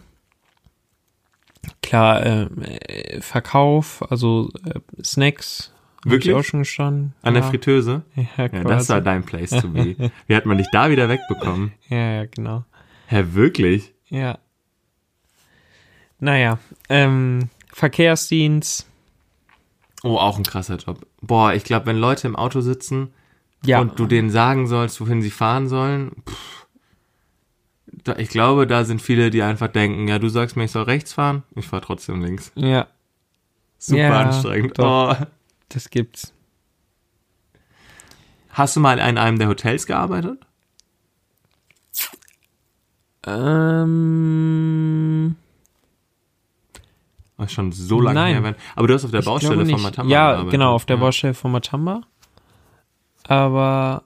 [1.82, 5.72] klar, äh, Verkauf, also äh, Snacks,
[6.06, 6.34] Wirklich?
[6.34, 7.14] ich auch schon gestanden.
[7.22, 8.04] An ja, der Fritteuse?
[8.16, 10.12] Ja, Ja, das war dein Place to be.
[10.28, 11.72] Wie hat man dich da wieder wegbekommen?
[11.90, 12.64] ja, ja, genau.
[13.08, 13.94] Hä, wirklich?
[14.10, 14.38] Ja.
[16.24, 16.58] Naja,
[16.90, 18.88] ähm, Verkehrsdienst,
[20.06, 21.06] Oh, auch ein krasser Job.
[21.22, 23.14] Boah, ich glaube, wenn Leute im Auto sitzen
[23.66, 23.80] ja.
[23.80, 26.68] und du denen sagen sollst, wohin sie fahren sollen, pff,
[28.04, 30.84] da, ich glaube, da sind viele, die einfach denken, ja, du sagst mir, ich soll
[30.84, 32.52] rechts fahren, ich fahre trotzdem links.
[32.56, 32.88] ja,
[33.78, 34.78] Super Ja, anstrengend.
[34.80, 35.18] doch.
[35.22, 35.26] Oh.
[35.70, 36.34] das gibt's.
[38.50, 40.40] Hast du mal in einem der Hotels gearbeitet?
[43.26, 45.36] Ähm,
[47.44, 48.34] Oh, schon so lange Nein.
[48.34, 48.44] her.
[48.44, 49.82] wenn- Aber du hast auf der Ich Baustelle von.
[49.82, 50.52] Matamba Ja, gearbeitet.
[50.52, 51.02] genau, auf der Ja.
[51.02, 52.02] Baustelle von Matamba.
[53.28, 54.04] Aber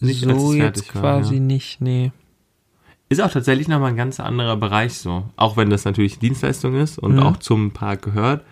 [0.00, 1.40] Nicht, so jetzt war, quasi ja.
[1.40, 2.12] nicht, nee.
[3.08, 5.24] Ist auch tatsächlich nochmal ein ganz anderer Bereich so.
[5.36, 7.20] Auch wenn das natürlich Dienstleistung ist und Mhm.
[7.22, 8.44] auch zum Park gehört.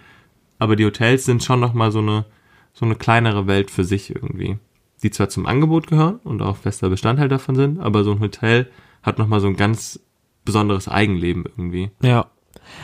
[0.58, 2.24] Aber die Hotels sind schon nochmal so eine,
[2.72, 4.58] so eine kleinere Welt für sich irgendwie.
[5.02, 8.70] Die zwar zum Angebot gehören und auch fester Bestandteil davon sind, aber so ein Hotel
[9.02, 9.98] hat nochmal so ein ganz
[10.44, 11.90] besonderes Eigenleben irgendwie.
[12.02, 12.26] Ja.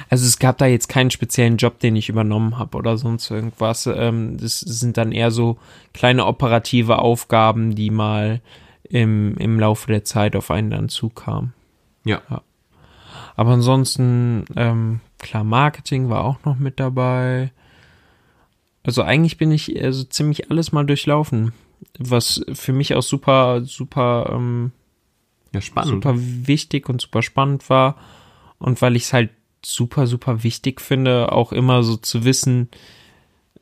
[0.09, 3.87] Also es gab da jetzt keinen speziellen Job, den ich übernommen habe oder sonst irgendwas.
[3.87, 5.59] Ähm, das sind dann eher so
[5.93, 8.41] kleine operative Aufgaben, die mal
[8.85, 11.53] im, im Laufe der Zeit auf einen dann zukamen.
[12.05, 12.23] Ja.
[13.37, 17.53] Aber ansonsten, ähm, klar, Marketing war auch noch mit dabei.
[18.83, 21.53] Also eigentlich bin ich also ziemlich alles mal durchlaufen
[21.99, 24.73] was für mich auch super, super, ähm,
[25.53, 26.05] Ja, spannend.
[26.05, 27.97] super wichtig und super spannend war.
[28.59, 29.31] Und weil ich es halt
[29.65, 32.69] super, super wichtig finde, auch immer so zu wissen,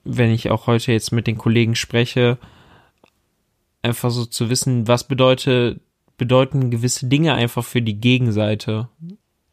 [0.05, 2.38] wenn ich auch heute jetzt mit den Kollegen spreche,
[3.82, 5.80] einfach so zu wissen, was bedeutet,
[6.16, 8.88] bedeuten gewisse Dinge einfach für die Gegenseite.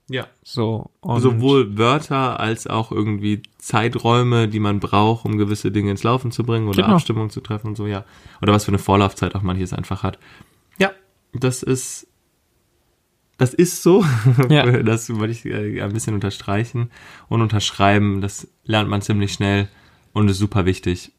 [0.09, 0.27] Ja.
[0.43, 0.91] So.
[1.01, 6.43] Sowohl Wörter als auch irgendwie Zeiträume, die man braucht, um gewisse Dinge ins Laufen zu
[6.43, 6.95] bringen oder Genau.
[6.95, 8.03] Abstimmung zu treffen und so, ja.
[8.41, 10.19] Oder was für eine Vorlaufzeit auch manches einfach hat.
[10.77, 10.91] Ja,
[11.33, 12.07] das ist,
[13.43, 14.05] das ist so.
[14.49, 14.63] Ja.
[14.83, 16.89] Das wollte ich äh, ein bisschen unterstreichen
[17.27, 18.21] und unterschreiben.
[18.21, 19.67] Das lernt man ziemlich schnell
[20.13, 21.11] und ist super wichtig.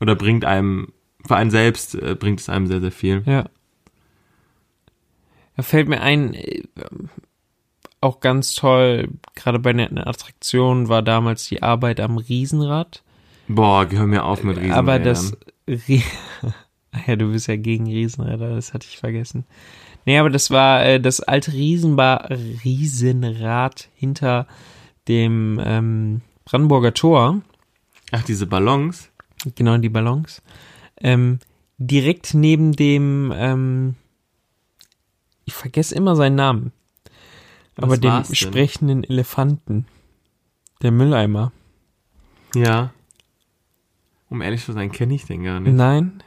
[0.00, 0.92] Oder bringt einem,
[1.26, 3.22] für einen selbst äh, bringt es einem sehr, sehr viel.
[3.26, 3.50] Ja.
[5.56, 6.62] Da fällt mir ein, äh,
[8.00, 13.02] auch ganz toll, gerade bei den Attraktionen war damals die Arbeit am Riesenrad.
[13.46, 14.78] Boah, hör mir auf mit Riesenrädern.
[14.78, 15.36] Aber das,
[17.06, 19.44] ja, du bist ja gegen Riesenräder, das hatte ich vergessen.
[20.08, 22.28] Nee, aber das war äh, das alte Riesenba
[22.64, 24.46] Riesenrad hinter
[25.06, 27.42] dem ähm, Brandenburger Tor.
[28.10, 29.10] Ach, diese Ballons?
[29.54, 30.40] genau die Ballons,
[31.02, 31.40] ähm,
[31.76, 33.96] direkt neben dem, ähm,
[35.44, 36.72] ich vergesse immer seinen Namen,
[37.76, 38.34] Was aber dem denn?
[38.34, 39.84] sprechenden Elefanten,
[40.80, 41.52] der Mülleimer.
[42.54, 42.94] Ja.
[44.30, 45.74] Um ehrlich zu sein, kenne ich den gar nicht.
[45.74, 46.22] Nein,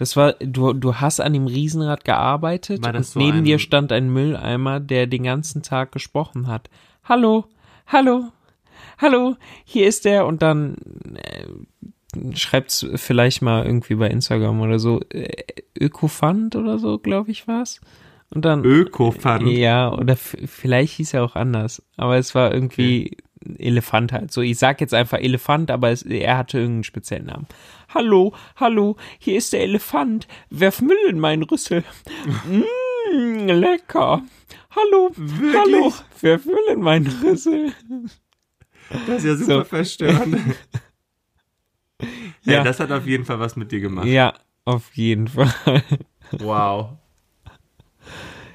[0.00, 4.08] das war, du, du hast an dem Riesenrad gearbeitet und so neben dir stand ein
[4.08, 6.70] Mülleimer, der den ganzen Tag gesprochen hat.
[7.04, 7.44] Hallo,
[7.86, 8.32] hallo,
[8.96, 10.76] hallo, hier ist der und dann
[11.16, 15.44] äh, schreibt's vielleicht mal irgendwie bei Instagram oder so, äh,
[15.78, 17.82] Ökofant oder so, glaube ich, war's.
[18.30, 19.46] Und dann Ökofan.
[19.48, 21.82] ja, oder vielleicht hieß er auch anders.
[21.98, 23.18] Aber es war irgendwie
[23.58, 24.32] Elefant halt.
[24.32, 27.46] So, ich sag jetzt einfach Elefant, aber es, er hatte irgendeinen speziellen Namen.
[27.94, 30.28] Hallo, hallo, hier ist der Elefant.
[30.50, 31.82] Werf Müll in meinen Rüssel.
[32.46, 34.22] mm, lecker.
[34.76, 35.10] Hallo,
[35.54, 37.72] hallo, werf Müll in meinen Rüssel.
[39.06, 39.64] Das ist ja super So.
[39.64, 40.36] verstörend.
[42.44, 42.54] ja.
[42.54, 42.64] Ja.
[42.64, 44.06] das hat auf jeden Fall was mit dir gemacht.
[44.06, 44.34] Ja,
[44.64, 45.52] auf jeden Fall.
[46.32, 46.90] Wow.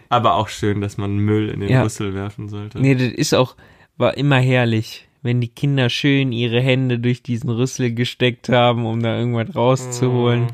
[0.10, 1.82] Aber auch schön, dass man Müll in den Ja.
[1.84, 2.80] Rüssel werfen sollte.
[2.80, 3.56] Nee, das ist auch,
[3.98, 9.02] war immer herrlich, wenn die Kinder schön ihre Hände durch diesen Rüssel gesteckt haben, um
[9.02, 10.48] da irgendwas rauszuholen.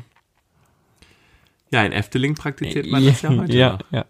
[1.72, 3.92] Ja, in Efteling praktiziert man das ja heute ja, noch.
[3.92, 4.04] ja.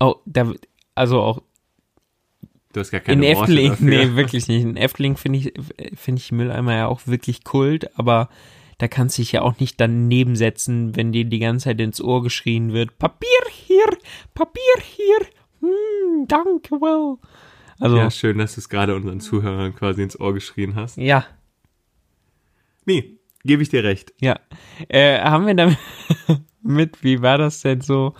[0.00, 0.52] Oh, da,
[0.94, 1.42] also auch
[2.72, 3.86] Du hast gar keine in Worte Efteling, dafür.
[4.06, 4.62] nee, wirklich nicht.
[4.62, 5.52] In Efteling finde ich,
[5.94, 8.30] finde ich Mülleimer ja auch wirklich Kult, aber
[8.78, 12.00] da kannst du dich ja auch nicht daneben setzen, wenn dir die ganze Zeit ins
[12.00, 13.98] Ohr geschrien wird, Papier hier,
[14.34, 15.26] Papier hier,
[15.62, 17.16] hm, danke, well.
[17.80, 18.10] Also, Ja, ja.
[18.10, 20.96] schön, dass du es gerade unseren Zuhörern quasi ins Ohr geschrien hast.
[20.98, 21.24] ja,
[22.84, 24.12] Nee, gebe ich dir recht.
[24.88, 25.78] Äh, haben wir damit,
[26.62, 28.14] mit, wie war das denn so,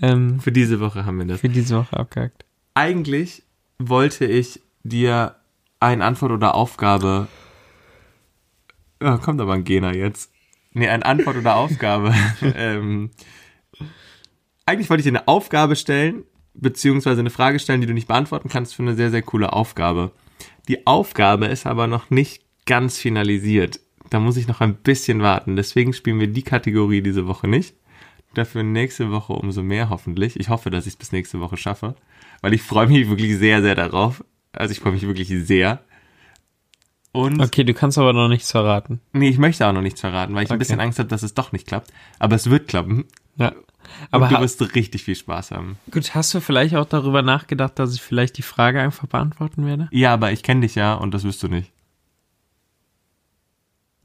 [0.00, 1.40] ähm, Für diese Woche haben wir das.
[1.40, 2.44] für diese Woche abgehakt?
[2.74, 3.42] Eigentlich
[3.78, 5.36] wollte ich dir
[5.80, 7.28] eine Antwort oder Aufgabe.
[9.02, 10.32] Ja, kommt aber ein Gena jetzt.
[10.72, 12.14] Nee, eine Antwort oder Aufgabe.
[12.42, 13.10] ähm,
[14.66, 16.24] eigentlich wollte ich dir eine Aufgabe stellen,
[16.60, 20.12] beziehungsweise eine Frage stellen, die du nicht beantworten kannst, für eine sehr, sehr coole Aufgabe.
[20.68, 23.80] Die Aufgabe ist aber noch nicht ganz finalisiert.
[24.10, 25.56] Da muss ich noch ein bisschen warten.
[25.56, 27.74] Deswegen spielen wir die Kategorie diese Woche nicht.
[28.34, 30.38] Dafür nächste Woche umso mehr hoffentlich.
[30.38, 31.94] Ich hoffe, dass ich es bis nächste Woche schaffe,
[32.42, 34.22] weil ich freue mich wirklich sehr, sehr darauf.
[34.52, 35.80] Also ich freue mich wirklich sehr.
[37.12, 39.00] Und Okay, du kannst aber noch nichts verraten.
[39.12, 40.58] nee, ich möchte auch noch nichts verraten, weil ich ein Okay.
[40.58, 41.90] bisschen Angst habe, dass es doch nicht klappt.
[42.18, 43.06] Aber es wird klappen.
[43.38, 43.52] Ja.
[44.10, 45.78] Aber und du wirst richtig viel Spaß haben.
[45.90, 49.88] gut, hast du vielleicht auch darüber nachgedacht, dass ich vielleicht die Frage einfach beantworten werde?
[49.92, 51.72] Ja, aber ich kenne dich ja und das wirst du nicht.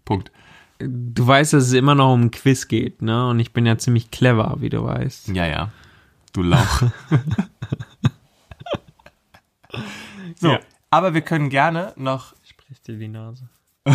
[0.05, 0.31] Punkt.
[0.79, 3.27] Du weißt, dass es immer noch um ein Quiz geht, ne?
[3.29, 5.29] Und ich bin ja ziemlich clever, wie du weißt.
[5.29, 5.71] Ja, ja.
[6.33, 6.83] Du Lauch.
[10.39, 10.59] so, Ja.
[10.89, 13.47] aber wir können gerne noch Spricht dir die Nase.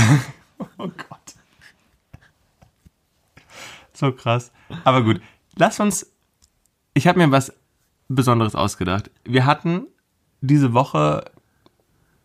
[0.77, 1.08] Oh Gott.
[3.99, 4.53] So krass.
[4.85, 5.21] Aber gut,
[5.57, 6.13] lass uns.
[6.95, 7.53] Ich habe mir was
[8.07, 9.11] Besonderes ausgedacht.
[9.25, 9.89] Wir hatten
[10.41, 11.25] diese Woche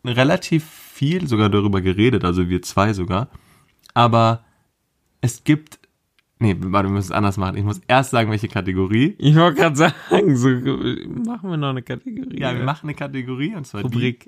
[0.05, 3.30] relativ viel sogar darüber geredet, also wir zwei sogar.
[3.95, 4.43] Aber
[5.21, 5.80] es gibt.
[6.38, 7.57] Nee, warte, wir müssen es anders machen.
[7.57, 9.15] Ich muss erst sagen, welche Kategorie.
[9.17, 12.39] Ich wollte gerade sagen, so machen wir noch eine Kategorie.
[12.39, 14.19] Ja, wir machen eine Kategorie und zwar die.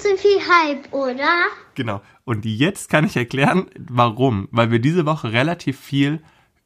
[0.00, 1.46] Viel zu viel Hype, oder?
[1.74, 2.00] Genau.
[2.24, 4.48] Und jetzt kann ich erklären, warum.
[4.50, 6.22] Weil wir diese Woche relativ viel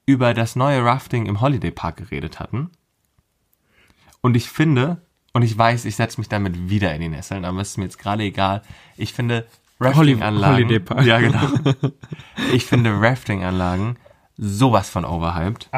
[0.06, 2.70] über das neue Rafting im Holiday Park geredet hatten.
[4.20, 7.60] Und ich finde, und ich weiß, ich setze mich damit wieder in die Nesseln, aber
[7.60, 8.62] es ist mir jetzt gerade egal.
[8.96, 9.46] Ich finde,
[9.80, 10.54] Rafting-Anlagen.
[10.54, 11.04] Holiday Park.
[11.04, 11.48] Ja, genau.
[12.52, 13.96] Ich finde Rafting-Anlagen
[14.36, 15.70] sowas von overhyped.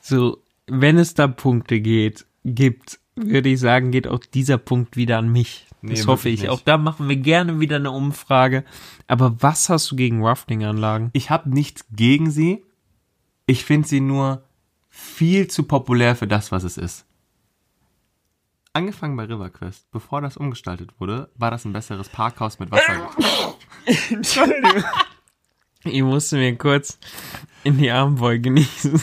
[0.00, 5.18] So, wenn es da Punkte geht, gibt, würde ich sagen, geht auch dieser Punkt wieder
[5.18, 5.66] an mich.
[5.82, 6.40] Das Nee, hoffe wirklich ich.
[6.42, 6.50] nicht.
[6.50, 8.64] Auch da machen wir gerne wieder eine Umfrage.
[9.06, 11.10] Aber was hast du gegen Rafting-Anlagen?
[11.12, 12.64] Ich habe nichts gegen sie.
[13.46, 14.42] Ich finde sie nur
[14.88, 17.04] viel zu populär für das, was es ist.
[18.72, 23.10] Angefangen bei RiverQuest, bevor das umgestaltet wurde, war das ein besseres Parkhaus mit Wasser.
[24.10, 24.82] Entschuldigung.
[25.84, 26.98] Ich musste mir kurz
[27.62, 29.00] in die Armbeuge genießen.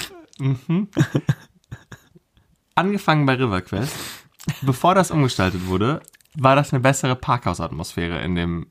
[2.76, 3.96] Angefangen bei RiverQuest,
[4.62, 6.02] bevor das umgestaltet wurde,
[6.36, 8.68] war das eine bessere Parkhausatmosphäre in dem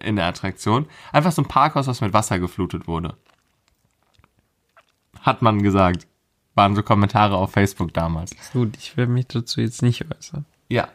[0.00, 0.86] in der Attraktion.
[1.12, 3.16] Einfach so ein Parkhaus, was mit Wasser geflutet wurde.
[5.20, 6.06] Hat man gesagt.
[6.54, 8.32] Waren so Kommentare auf Facebook damals.
[8.52, 10.46] Gut, ich werde mich dazu jetzt nicht äußern.
[10.68, 10.88] Ja.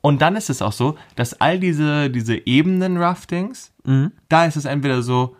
[0.00, 3.72] Und dann ist es auch so, dass all diese, diese Ebenen-Raftings,
[4.28, 5.36] da ist es entweder so,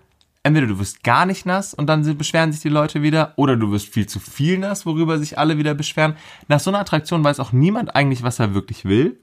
[0.46, 3.72] entweder du wirst gar nicht nass und dann beschweren sich die Leute wieder, oder du
[3.72, 6.16] wirst viel zu viel nass, worüber sich alle wieder beschweren.
[6.46, 9.18] Nach so einer Attraktion weiß auch niemand eigentlich, was er wirklich will.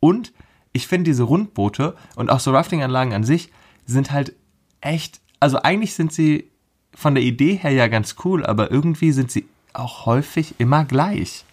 [0.00, 0.32] Und
[0.72, 3.52] ich finde diese Rundboote und auch so Rafting-Anlagen an sich
[3.86, 4.34] sind halt
[4.80, 6.50] echt, also eigentlich sind sie
[6.92, 11.44] von der Idee her ja ganz cool, aber irgendwie sind sie auch häufig immer gleich.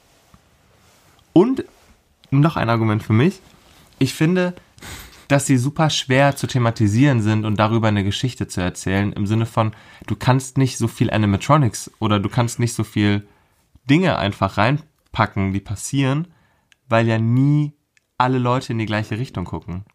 [1.33, 1.65] Und
[2.31, 3.41] noch ein Argument für mich.
[3.99, 4.55] Ich finde,
[5.27, 9.13] dass sie super schwer zu thematisieren sind und darüber eine Geschichte zu erzählen.
[9.13, 9.73] Im Sinne von,
[10.05, 13.27] du kannst nicht so viel Animatronics oder du kannst nicht so viel
[13.89, 16.27] Dinge einfach reinpacken, die passieren,
[16.89, 17.73] weil ja nie
[18.17, 19.85] alle Leute in die gleiche Richtung gucken.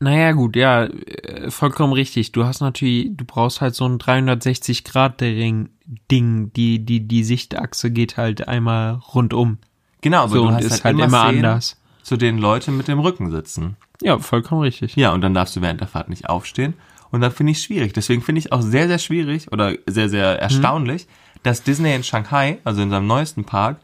[0.00, 2.32] Naja, gut, ja, äh, vollkommen richtig.
[2.32, 5.68] Du hast natürlich, du brauchst halt so ein 360-Grad-Ding,
[6.10, 9.58] die, die, die Sichtachse geht halt einmal rundum.
[10.00, 11.80] Genau, aber So, du hast ist halt, halt immer, immer Szenen, anders.
[12.02, 13.76] Zu denen Leute mit dem Rücken sitzen.
[14.00, 14.96] Ja, vollkommen richtig.
[14.96, 16.74] Ja, und dann darfst du während der Fahrt nicht aufstehen.
[17.10, 17.92] Und dann finde ich es schwierig.
[17.92, 21.06] Deswegen finde ich auch sehr, sehr schwierig oder sehr, sehr erstaunlich,
[21.42, 23.78] dass Disney in Shanghai, also in seinem neuesten Park,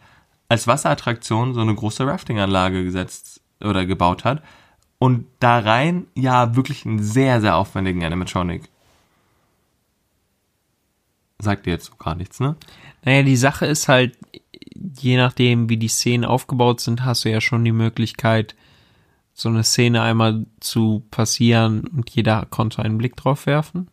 [0.48, 4.42] als Wasserattraktion so eine große Rafting-Anlage gesetzt oder gebaut hat.
[4.98, 8.68] Und da rein ja wirklich einen sehr, sehr aufwendigen Animatronic.
[11.38, 12.56] Sagt dir jetzt so gar nichts, ne?
[13.04, 14.16] Naja, die Sache ist halt,
[15.00, 18.54] je nachdem, wie die Szenen aufgebaut sind, hast du ja schon die Möglichkeit,
[19.32, 23.88] so eine Szene einmal zu passieren und jeder konnte einen Blick drauf werfen.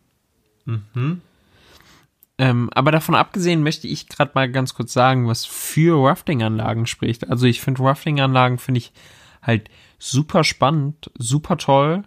[2.38, 7.30] Ähm, aber davon abgesehen möchte ich gerade mal ganz kurz sagen, was für Rafting-Anlagen spricht.
[7.30, 8.92] Also ich finde Rafting-Anlagen finde ich
[9.40, 12.02] halt super spannend, super toll.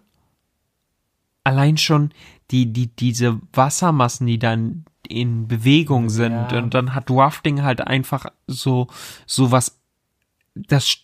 [1.42, 2.12] Allein schon
[2.50, 6.52] die, die, diese Wassermassen, die dann in Bewegung sind.
[6.52, 6.58] Ja.
[6.58, 8.86] Und dann hat Rafting halt einfach so,
[9.26, 9.80] so was,
[10.54, 10.98] das,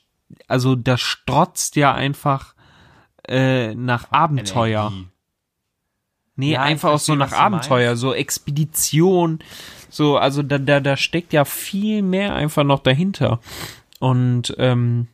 [0.48, 2.54] also das strotzt ja einfach
[3.28, 4.88] äh, nach Abenteuer.
[4.88, 5.09] Energie.
[6.38, 9.38] Nee, Ja, einfach auch so nach Abenteuer, so Expedition,
[9.88, 13.40] so, also da, da, da steckt ja viel mehr einfach noch dahinter.
[14.00, 15.09] Und, ähm,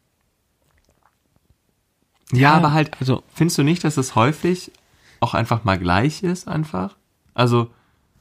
[2.32, 4.72] Ja, aber halt, also, findest du nicht, dass es häufig
[5.20, 6.96] auch einfach mal gleich ist, einfach?
[7.34, 7.70] Also,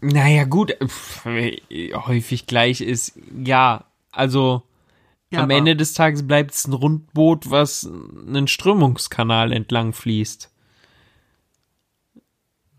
[0.02, 4.64] naja, gut, pff, häufig gleich ist, ja, also,
[5.30, 7.90] ja, am Ende des Tages bleibt es ein Rundboot, was
[8.28, 10.52] einen Strömungskanal entlang fließt.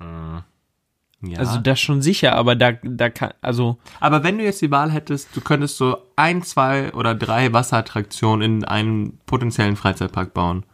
[0.01, 1.39] ja.
[1.39, 4.91] Also das schon sicher, aber da, da kann, also, Aber wenn du jetzt die Wahl
[4.91, 10.64] hättest, du könntest so ein, zwei oder drei Wasserattraktionen in einen potenziellen Freizeitpark bauen,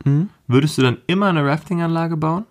[0.47, 2.47] würdest du dann immer eine Rafting-Anlage bauen?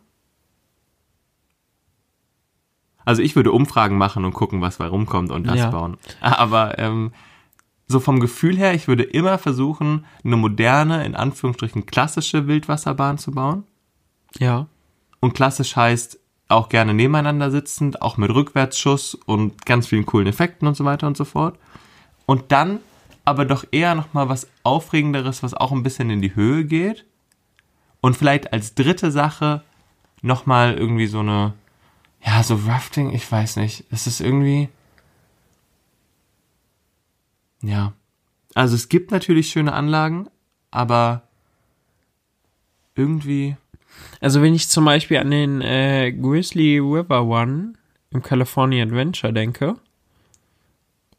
[3.07, 5.69] Also ich würde Umfragen machen und gucken, was bei rumkommt und das Ja.
[5.69, 5.95] bauen.
[6.19, 7.13] Aber ähm,
[7.87, 13.31] so vom Gefühl her, ich würde immer versuchen, eine moderne, in Anführungsstrichen klassische Wildwasserbahn zu
[13.31, 13.63] bauen.
[14.39, 14.67] ja.
[15.19, 20.67] Und klassisch heißt auch gerne nebeneinander sitzend, auch mit Rückwärtsschuss und ganz vielen coolen Effekten
[20.67, 21.57] und so weiter und so fort.
[22.27, 22.79] Und dann
[23.25, 27.05] aber doch eher nochmal was Aufregenderes, was auch ein bisschen in die Höhe geht.
[28.01, 29.63] Und vielleicht als dritte Sache
[30.21, 31.53] nochmal irgendwie so eine,
[32.27, 33.85] ja, so Rafting, ich weiß nicht.
[33.89, 34.67] Es ist irgendwie,
[37.61, 37.93] ja.
[38.53, 40.27] Also es gibt natürlich schöne Anlagen,
[40.71, 41.23] aber
[42.95, 43.55] irgendwie,
[44.21, 47.73] Also wenn ich zum Beispiel an den äh, Grizzly River One
[48.11, 49.75] im California Adventure denke,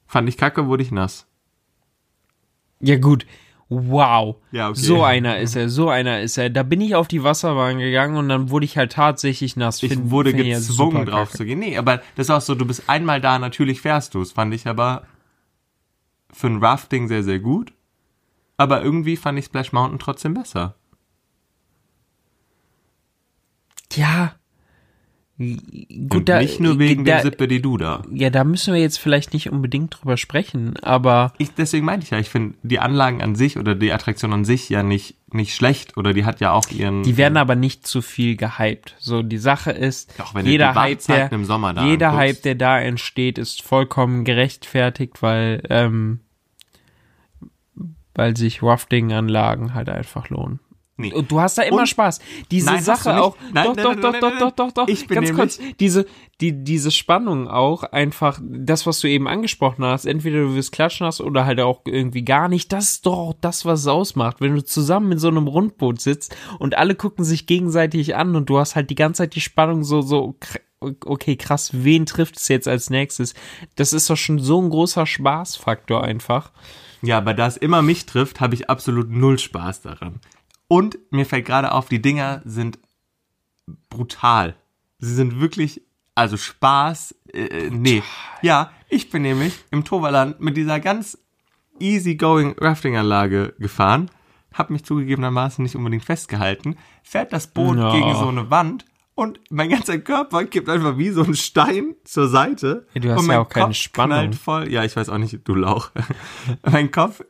[0.07, 1.27] fand ich kacke, wurde ich nass.
[2.81, 3.27] ja gut,
[3.69, 4.79] wow, Ja, okay.
[4.81, 6.49] so einer ist er, so einer ist er.
[6.51, 9.83] Da bin ich auf die Wasserbahn gegangen und dann wurde ich halt tatsächlich nass.
[9.83, 11.59] Ich Find- wurde find ja gezwungen super drauf zu gehen.
[11.59, 14.33] Nee, aber das ist auch so, du bist einmal da, natürlich fährst du es.
[14.33, 15.03] Fand ich aber
[16.33, 17.73] für ein Rafting sehr, sehr gut.
[18.57, 20.75] Aber irgendwie fand ich Splash Mountain trotzdem besser.
[23.95, 24.35] Ja.
[25.39, 28.03] Und Gut, da, nicht nur wegen da, dem Sippe die Duda.
[28.13, 32.11] Ja, da müssen wir jetzt vielleicht nicht unbedingt drüber sprechen, aber Ich, deswegen meinte ich
[32.11, 35.55] ja, ich finde die Anlagen an sich oder die Attraktion an sich ja nicht, nicht
[35.55, 37.05] schlecht oder die hat ja auch ihren.
[37.05, 38.97] die werden aber nicht zu viel gehypt.
[38.99, 42.29] So, die Sache ist, Doch, du jeder Hype, der, im Sommer da jeder anguckst.
[42.29, 46.19] Hype, der da entsteht, ist vollkommen gerechtfertigt, weil, ähm,
[48.17, 50.59] weil sich Rafting-Anlagen halt einfach lohnen.
[51.01, 51.13] Nee.
[51.15, 52.19] Und du hast da immer Und- Spaß.
[52.51, 53.37] Diese Nein, Sache auch.
[53.53, 54.89] Nein, doch, nein, doch, nein, doch, nein, doch, doch, doch, doch.
[54.89, 55.61] Ich bin Ganz kurz.
[55.79, 56.07] Diese,
[56.41, 61.07] die, diese Spannung auch einfach, das, was du eben angesprochen hast, entweder du wirst klatschen
[61.07, 62.73] hast oder halt auch irgendwie gar nicht.
[62.73, 64.41] Das ist doch auch das, was es ausmacht.
[64.41, 68.51] Wenn du zusammen in so einem Rundboot sitzt und alle gucken sich gegenseitig an und
[68.51, 70.35] du hast halt die ganze Zeit die Spannung so, so,
[70.81, 73.35] okay, krass, wen trifft es jetzt als nächstes?
[73.77, 76.51] Das ist doch schon so ein großer Spaßfaktor einfach.
[77.03, 80.21] Ja, aber da es immer mich trifft, habe ich absolut null Spaß daran.
[80.69, 82.79] Und mir fällt gerade auf, die Dinger sind
[83.89, 84.55] brutal.
[84.99, 85.83] Sie sind wirklich,
[86.15, 88.03] also Spaß, äh, nee.
[88.43, 91.19] Ja, ich bin nämlich im Toverland mit dieser ganz
[91.81, 94.11] easygoing Rafting-Anlage gefahren,
[94.53, 97.93] habe mich zugegebenermaßen nicht unbedingt festgehalten, fährt das Boot Ja.
[97.93, 102.29] gegen so eine Wand und mein ganzer Körper kippt einfach wie so ein Stein zur
[102.29, 102.87] Seite.
[102.95, 104.17] Ja, du hast und ja mein auch keine Kopf Spannung.
[104.19, 104.69] knallt voll.
[104.73, 105.91] Ja, ich weiß auch nicht, du Lauch.
[106.71, 107.23] mein Kopf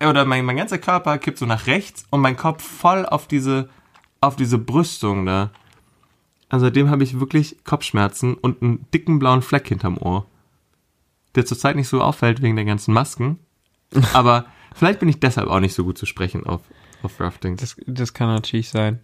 [0.00, 3.68] oder mein, mein ganzer Körper kippt so nach rechts und mein Kopf voll auf diese,
[4.20, 5.50] auf diese Brüstung da.
[6.48, 10.26] Also seitdem habe ich wirklich Kopfschmerzen und einen dicken blauen Fleck hinterm Ohr.
[11.34, 13.38] Der zurzeit nicht so auffällt wegen der ganzen Masken.
[14.12, 16.62] Aber vielleicht bin ich deshalb auch nicht so gut zu sprechen auf,
[17.02, 17.60] auf Raftings.
[17.60, 19.00] Das, das kann natürlich sein.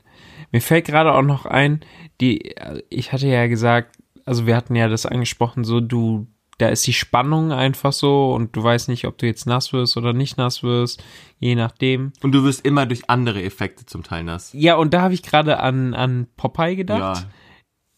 [0.53, 1.81] Mir fällt gerade auch noch ein,
[2.21, 2.55] die,
[2.91, 6.27] ich hatte ja gesagt, also wir hatten ja das angesprochen, so du,
[6.63, 9.97] da ist die Spannung einfach so und du weißt nicht, ob du jetzt nass wirst
[9.97, 11.03] oder nicht nass wirst,
[11.41, 12.13] je nachdem.
[12.23, 14.51] Und du wirst immer durch andere Effekte zum Teil nass.
[14.53, 17.31] Ja, und da habe ich gerade an, an Popeye gedacht, Ja.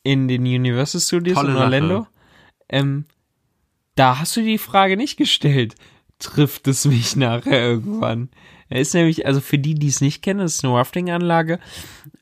[0.03, 1.57] in den Universal Studios Tolle in.
[1.59, 2.07] Orlando.
[2.71, 3.05] Ähm,
[3.97, 5.75] da hast du die Frage nicht gestellt.
[6.19, 8.31] Trifft es mich nachher irgendwann?
[8.71, 11.61] Er ist nämlich, also für die, die es nicht kennen, ist eine Rafting-Anlage,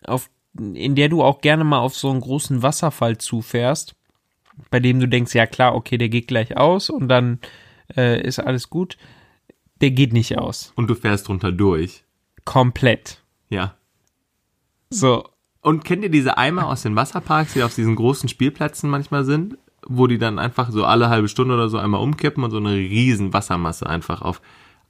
[0.05, 0.29] auf,
[0.59, 3.95] in der du auch gerne mal auf so einen großen Wasserfall zufährst,
[4.73, 7.39] bei dem du denkst, ja klar, okay, der geht gleich aus und dann
[7.95, 8.97] äh, ist alles gut.
[9.83, 10.73] Der geht nicht aus.
[10.77, 12.05] Und du fährst drunter durch.
[12.47, 13.23] Komplett.
[13.51, 13.75] Ja.
[14.89, 15.29] So,
[15.61, 19.59] Und kennt ihr diese Eimer aus den Wasserparks, die auf diesen großen Spielplätzen manchmal sind,
[19.87, 22.75] wo die dann einfach so alle halbe Stunde oder so einmal umkippen und so eine
[22.75, 24.41] riesen Wassermasse einfach auf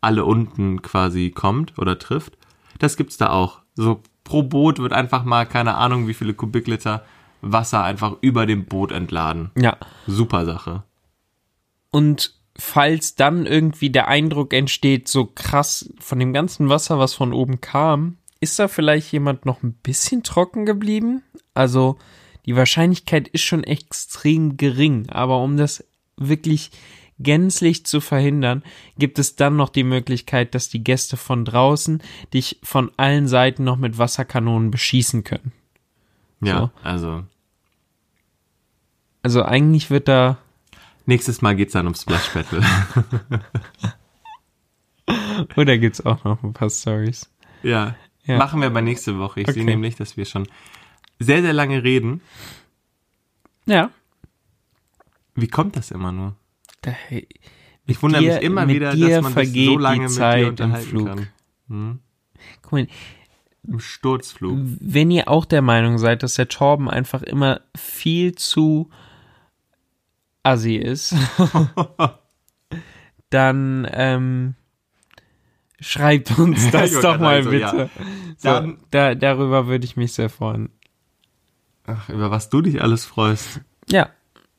[0.00, 2.38] alle unten quasi kommt oder trifft?
[2.78, 3.62] Das gibt's da auch.
[3.74, 7.04] So pro Boot wird einfach mal keine Ahnung wie viele Kubikliter
[7.42, 9.50] Wasser einfach über dem Boot entladen.
[9.56, 9.76] ja.
[10.06, 10.84] Super Sache.
[11.90, 17.32] Und falls dann irgendwie der Eindruck entsteht, so krass von dem ganzen Wasser, was von
[17.32, 21.22] oben kam, ist da vielleicht jemand noch ein bisschen trocken geblieben?
[21.54, 21.98] Also
[22.46, 25.84] die Wahrscheinlichkeit ist schon extrem gering, aber um das
[26.16, 26.70] wirklich
[27.18, 28.62] gänzlich zu verhindern,
[28.98, 32.02] gibt es dann noch die Möglichkeit, dass die Gäste von draußen
[32.34, 35.52] dich von allen Seiten noch mit Wasserkanonen beschießen können.
[36.42, 36.70] Ja, So.
[36.82, 37.24] also
[39.22, 40.38] Also eigentlich wird da
[41.06, 42.62] nächstes Mal geht's dann um Splash Battle.
[45.56, 47.30] oder gibt's auch noch ein paar Stories?
[47.62, 47.94] ja.
[48.24, 48.36] Ja.
[48.38, 49.40] Machen wir aber nächste Woche.
[49.40, 49.64] Ich sehe Okay.
[49.72, 50.46] nämlich, dass wir schon
[51.18, 52.20] sehr, sehr lange reden.
[53.66, 53.90] Ja.
[55.34, 56.36] Wie kommt das immer nur?
[56.82, 56.92] Da,
[57.84, 60.12] Ich wundere dir- mich immer mit wieder, dir dass man vergeht so die lange mit
[60.12, 61.06] Zeit dir im unterhalten Flug.
[61.08, 61.98] kann.
[62.62, 62.86] guck mal,
[63.66, 64.58] Im Sturzflug.
[64.80, 68.90] wenn ihr auch der Meinung seid, dass der Torben einfach immer viel zu
[70.42, 71.14] assi ist,
[73.30, 74.54] dann ähm,
[75.80, 77.90] schreibt uns das doch mal gerade bitte.
[78.36, 80.70] sagen, So, da, darüber würde ich mich sehr freuen.
[81.86, 83.60] Ach, über was du dich alles freust.
[83.88, 84.10] Ja,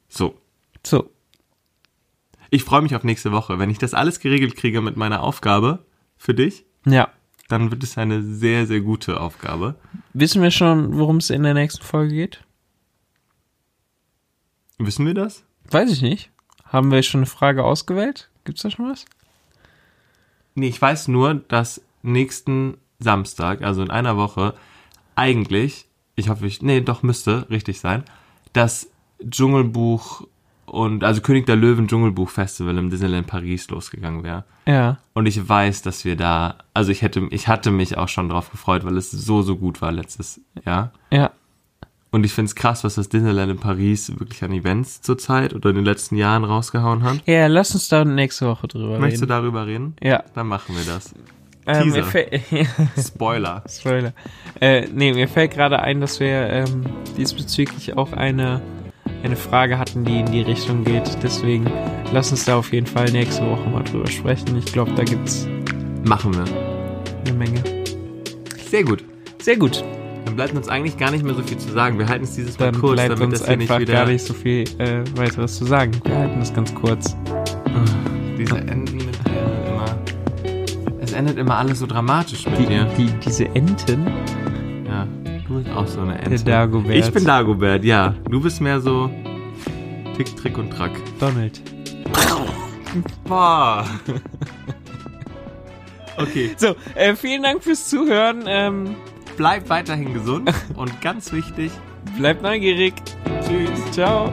[0.10, 0.39] So.
[0.86, 1.10] so.
[2.49, 3.58] Ich freue mich auf nächste Woche.
[3.60, 5.86] Wenn ich das alles geregelt kriege mit meiner Aufgabe
[6.18, 7.10] für dich, Ja.
[7.48, 9.76] Dann wird es eine sehr, sehr gute Aufgabe.
[10.14, 12.44] Wissen wir schon, worum es in der nächsten Folge geht?
[14.78, 15.44] Wissen wir das?
[15.70, 16.32] Weiß ich nicht.
[16.66, 18.30] Haben wir schon eine Frage ausgewählt?
[18.46, 19.06] Gibt's da schon was?
[20.56, 24.56] Nee, ich weiß nur, dass nächsten Samstag, also in einer Woche,
[25.16, 25.86] eigentlich,
[26.16, 28.04] ich hoffe, ich, nee, doch müsste richtig sein,
[28.54, 28.89] das
[29.28, 30.28] Dschungelbuch
[30.66, 34.43] und, also König der Löwen Dschungelbuch Festival im Disneyland Paris losgegangen wäre.
[34.66, 34.97] Ja.
[35.14, 38.51] Und ich weiß, dass wir da, also ich hätte, ich hatte mich auch schon drauf
[38.51, 40.91] gefreut, weil es so, so gut war letztes Jahr.
[41.11, 41.32] Ja.
[42.11, 45.72] Und ich finde es krass, was das Disneyland in Paris wirklich an Events zurzeit oder
[45.72, 47.24] in den letzten Jahren rausgehauen hat.
[47.26, 49.30] Ja, lass uns da nächste Woche drüber Möchtest du reden.
[49.30, 49.95] darüber reden?
[49.99, 50.24] Ja.
[50.36, 51.16] Dann machen wir das.
[51.66, 51.93] Ähm,
[52.99, 53.64] Spoiler.
[53.68, 54.14] Spoiler.
[54.59, 56.86] Äh, nee, mir fällt gerade ein, dass wir ähm,
[57.18, 58.61] diesbezüglich auch eine,
[59.24, 61.17] eine Frage hatten, die in die Richtung geht.
[61.24, 61.65] Deswegen
[62.11, 64.57] lass uns da auf jeden Fall nächste Woche mal drüber sprechen.
[64.57, 65.47] Ich glaube, da gibt's
[66.05, 66.43] Machen wir.
[67.26, 67.63] eine Menge.
[68.69, 69.03] Sehr gut.
[69.41, 69.84] Sehr gut.
[70.26, 71.97] Dann bleibt uns eigentlich gar nicht mehr so viel zu sagen.
[71.99, 73.93] Wir halten es dieses Mal Dann kurz, bleibt damit uns das hier nicht einfach wieder
[73.93, 75.91] gar nicht so viel äh, weiteres zu sagen.
[76.03, 77.15] Wir halten es ganz kurz.
[78.38, 79.86] diese Enden mit äh, immer.
[81.01, 82.88] Es endet immer alles so dramatisch mit Die, dir.
[82.97, 84.07] die, diese Enten,
[85.54, 86.43] du bist auch so eine der Ente.
[86.43, 86.95] Dagobert.
[86.95, 88.16] Ich bin Dagobert, ja.
[88.30, 89.10] Du bist mehr so
[90.18, 90.91] Tick, Trick und Track.
[91.20, 91.62] Donald.
[93.28, 93.86] Boah.
[96.18, 98.43] okay, So, äh, vielen Dank fürs Zuhören.
[98.47, 98.95] Ähm,
[99.38, 101.72] bleib weiterhin gesund und ganz wichtig,
[102.18, 102.93] bleibt neugierig.
[103.41, 103.91] tschüss.
[103.91, 104.32] Ciao.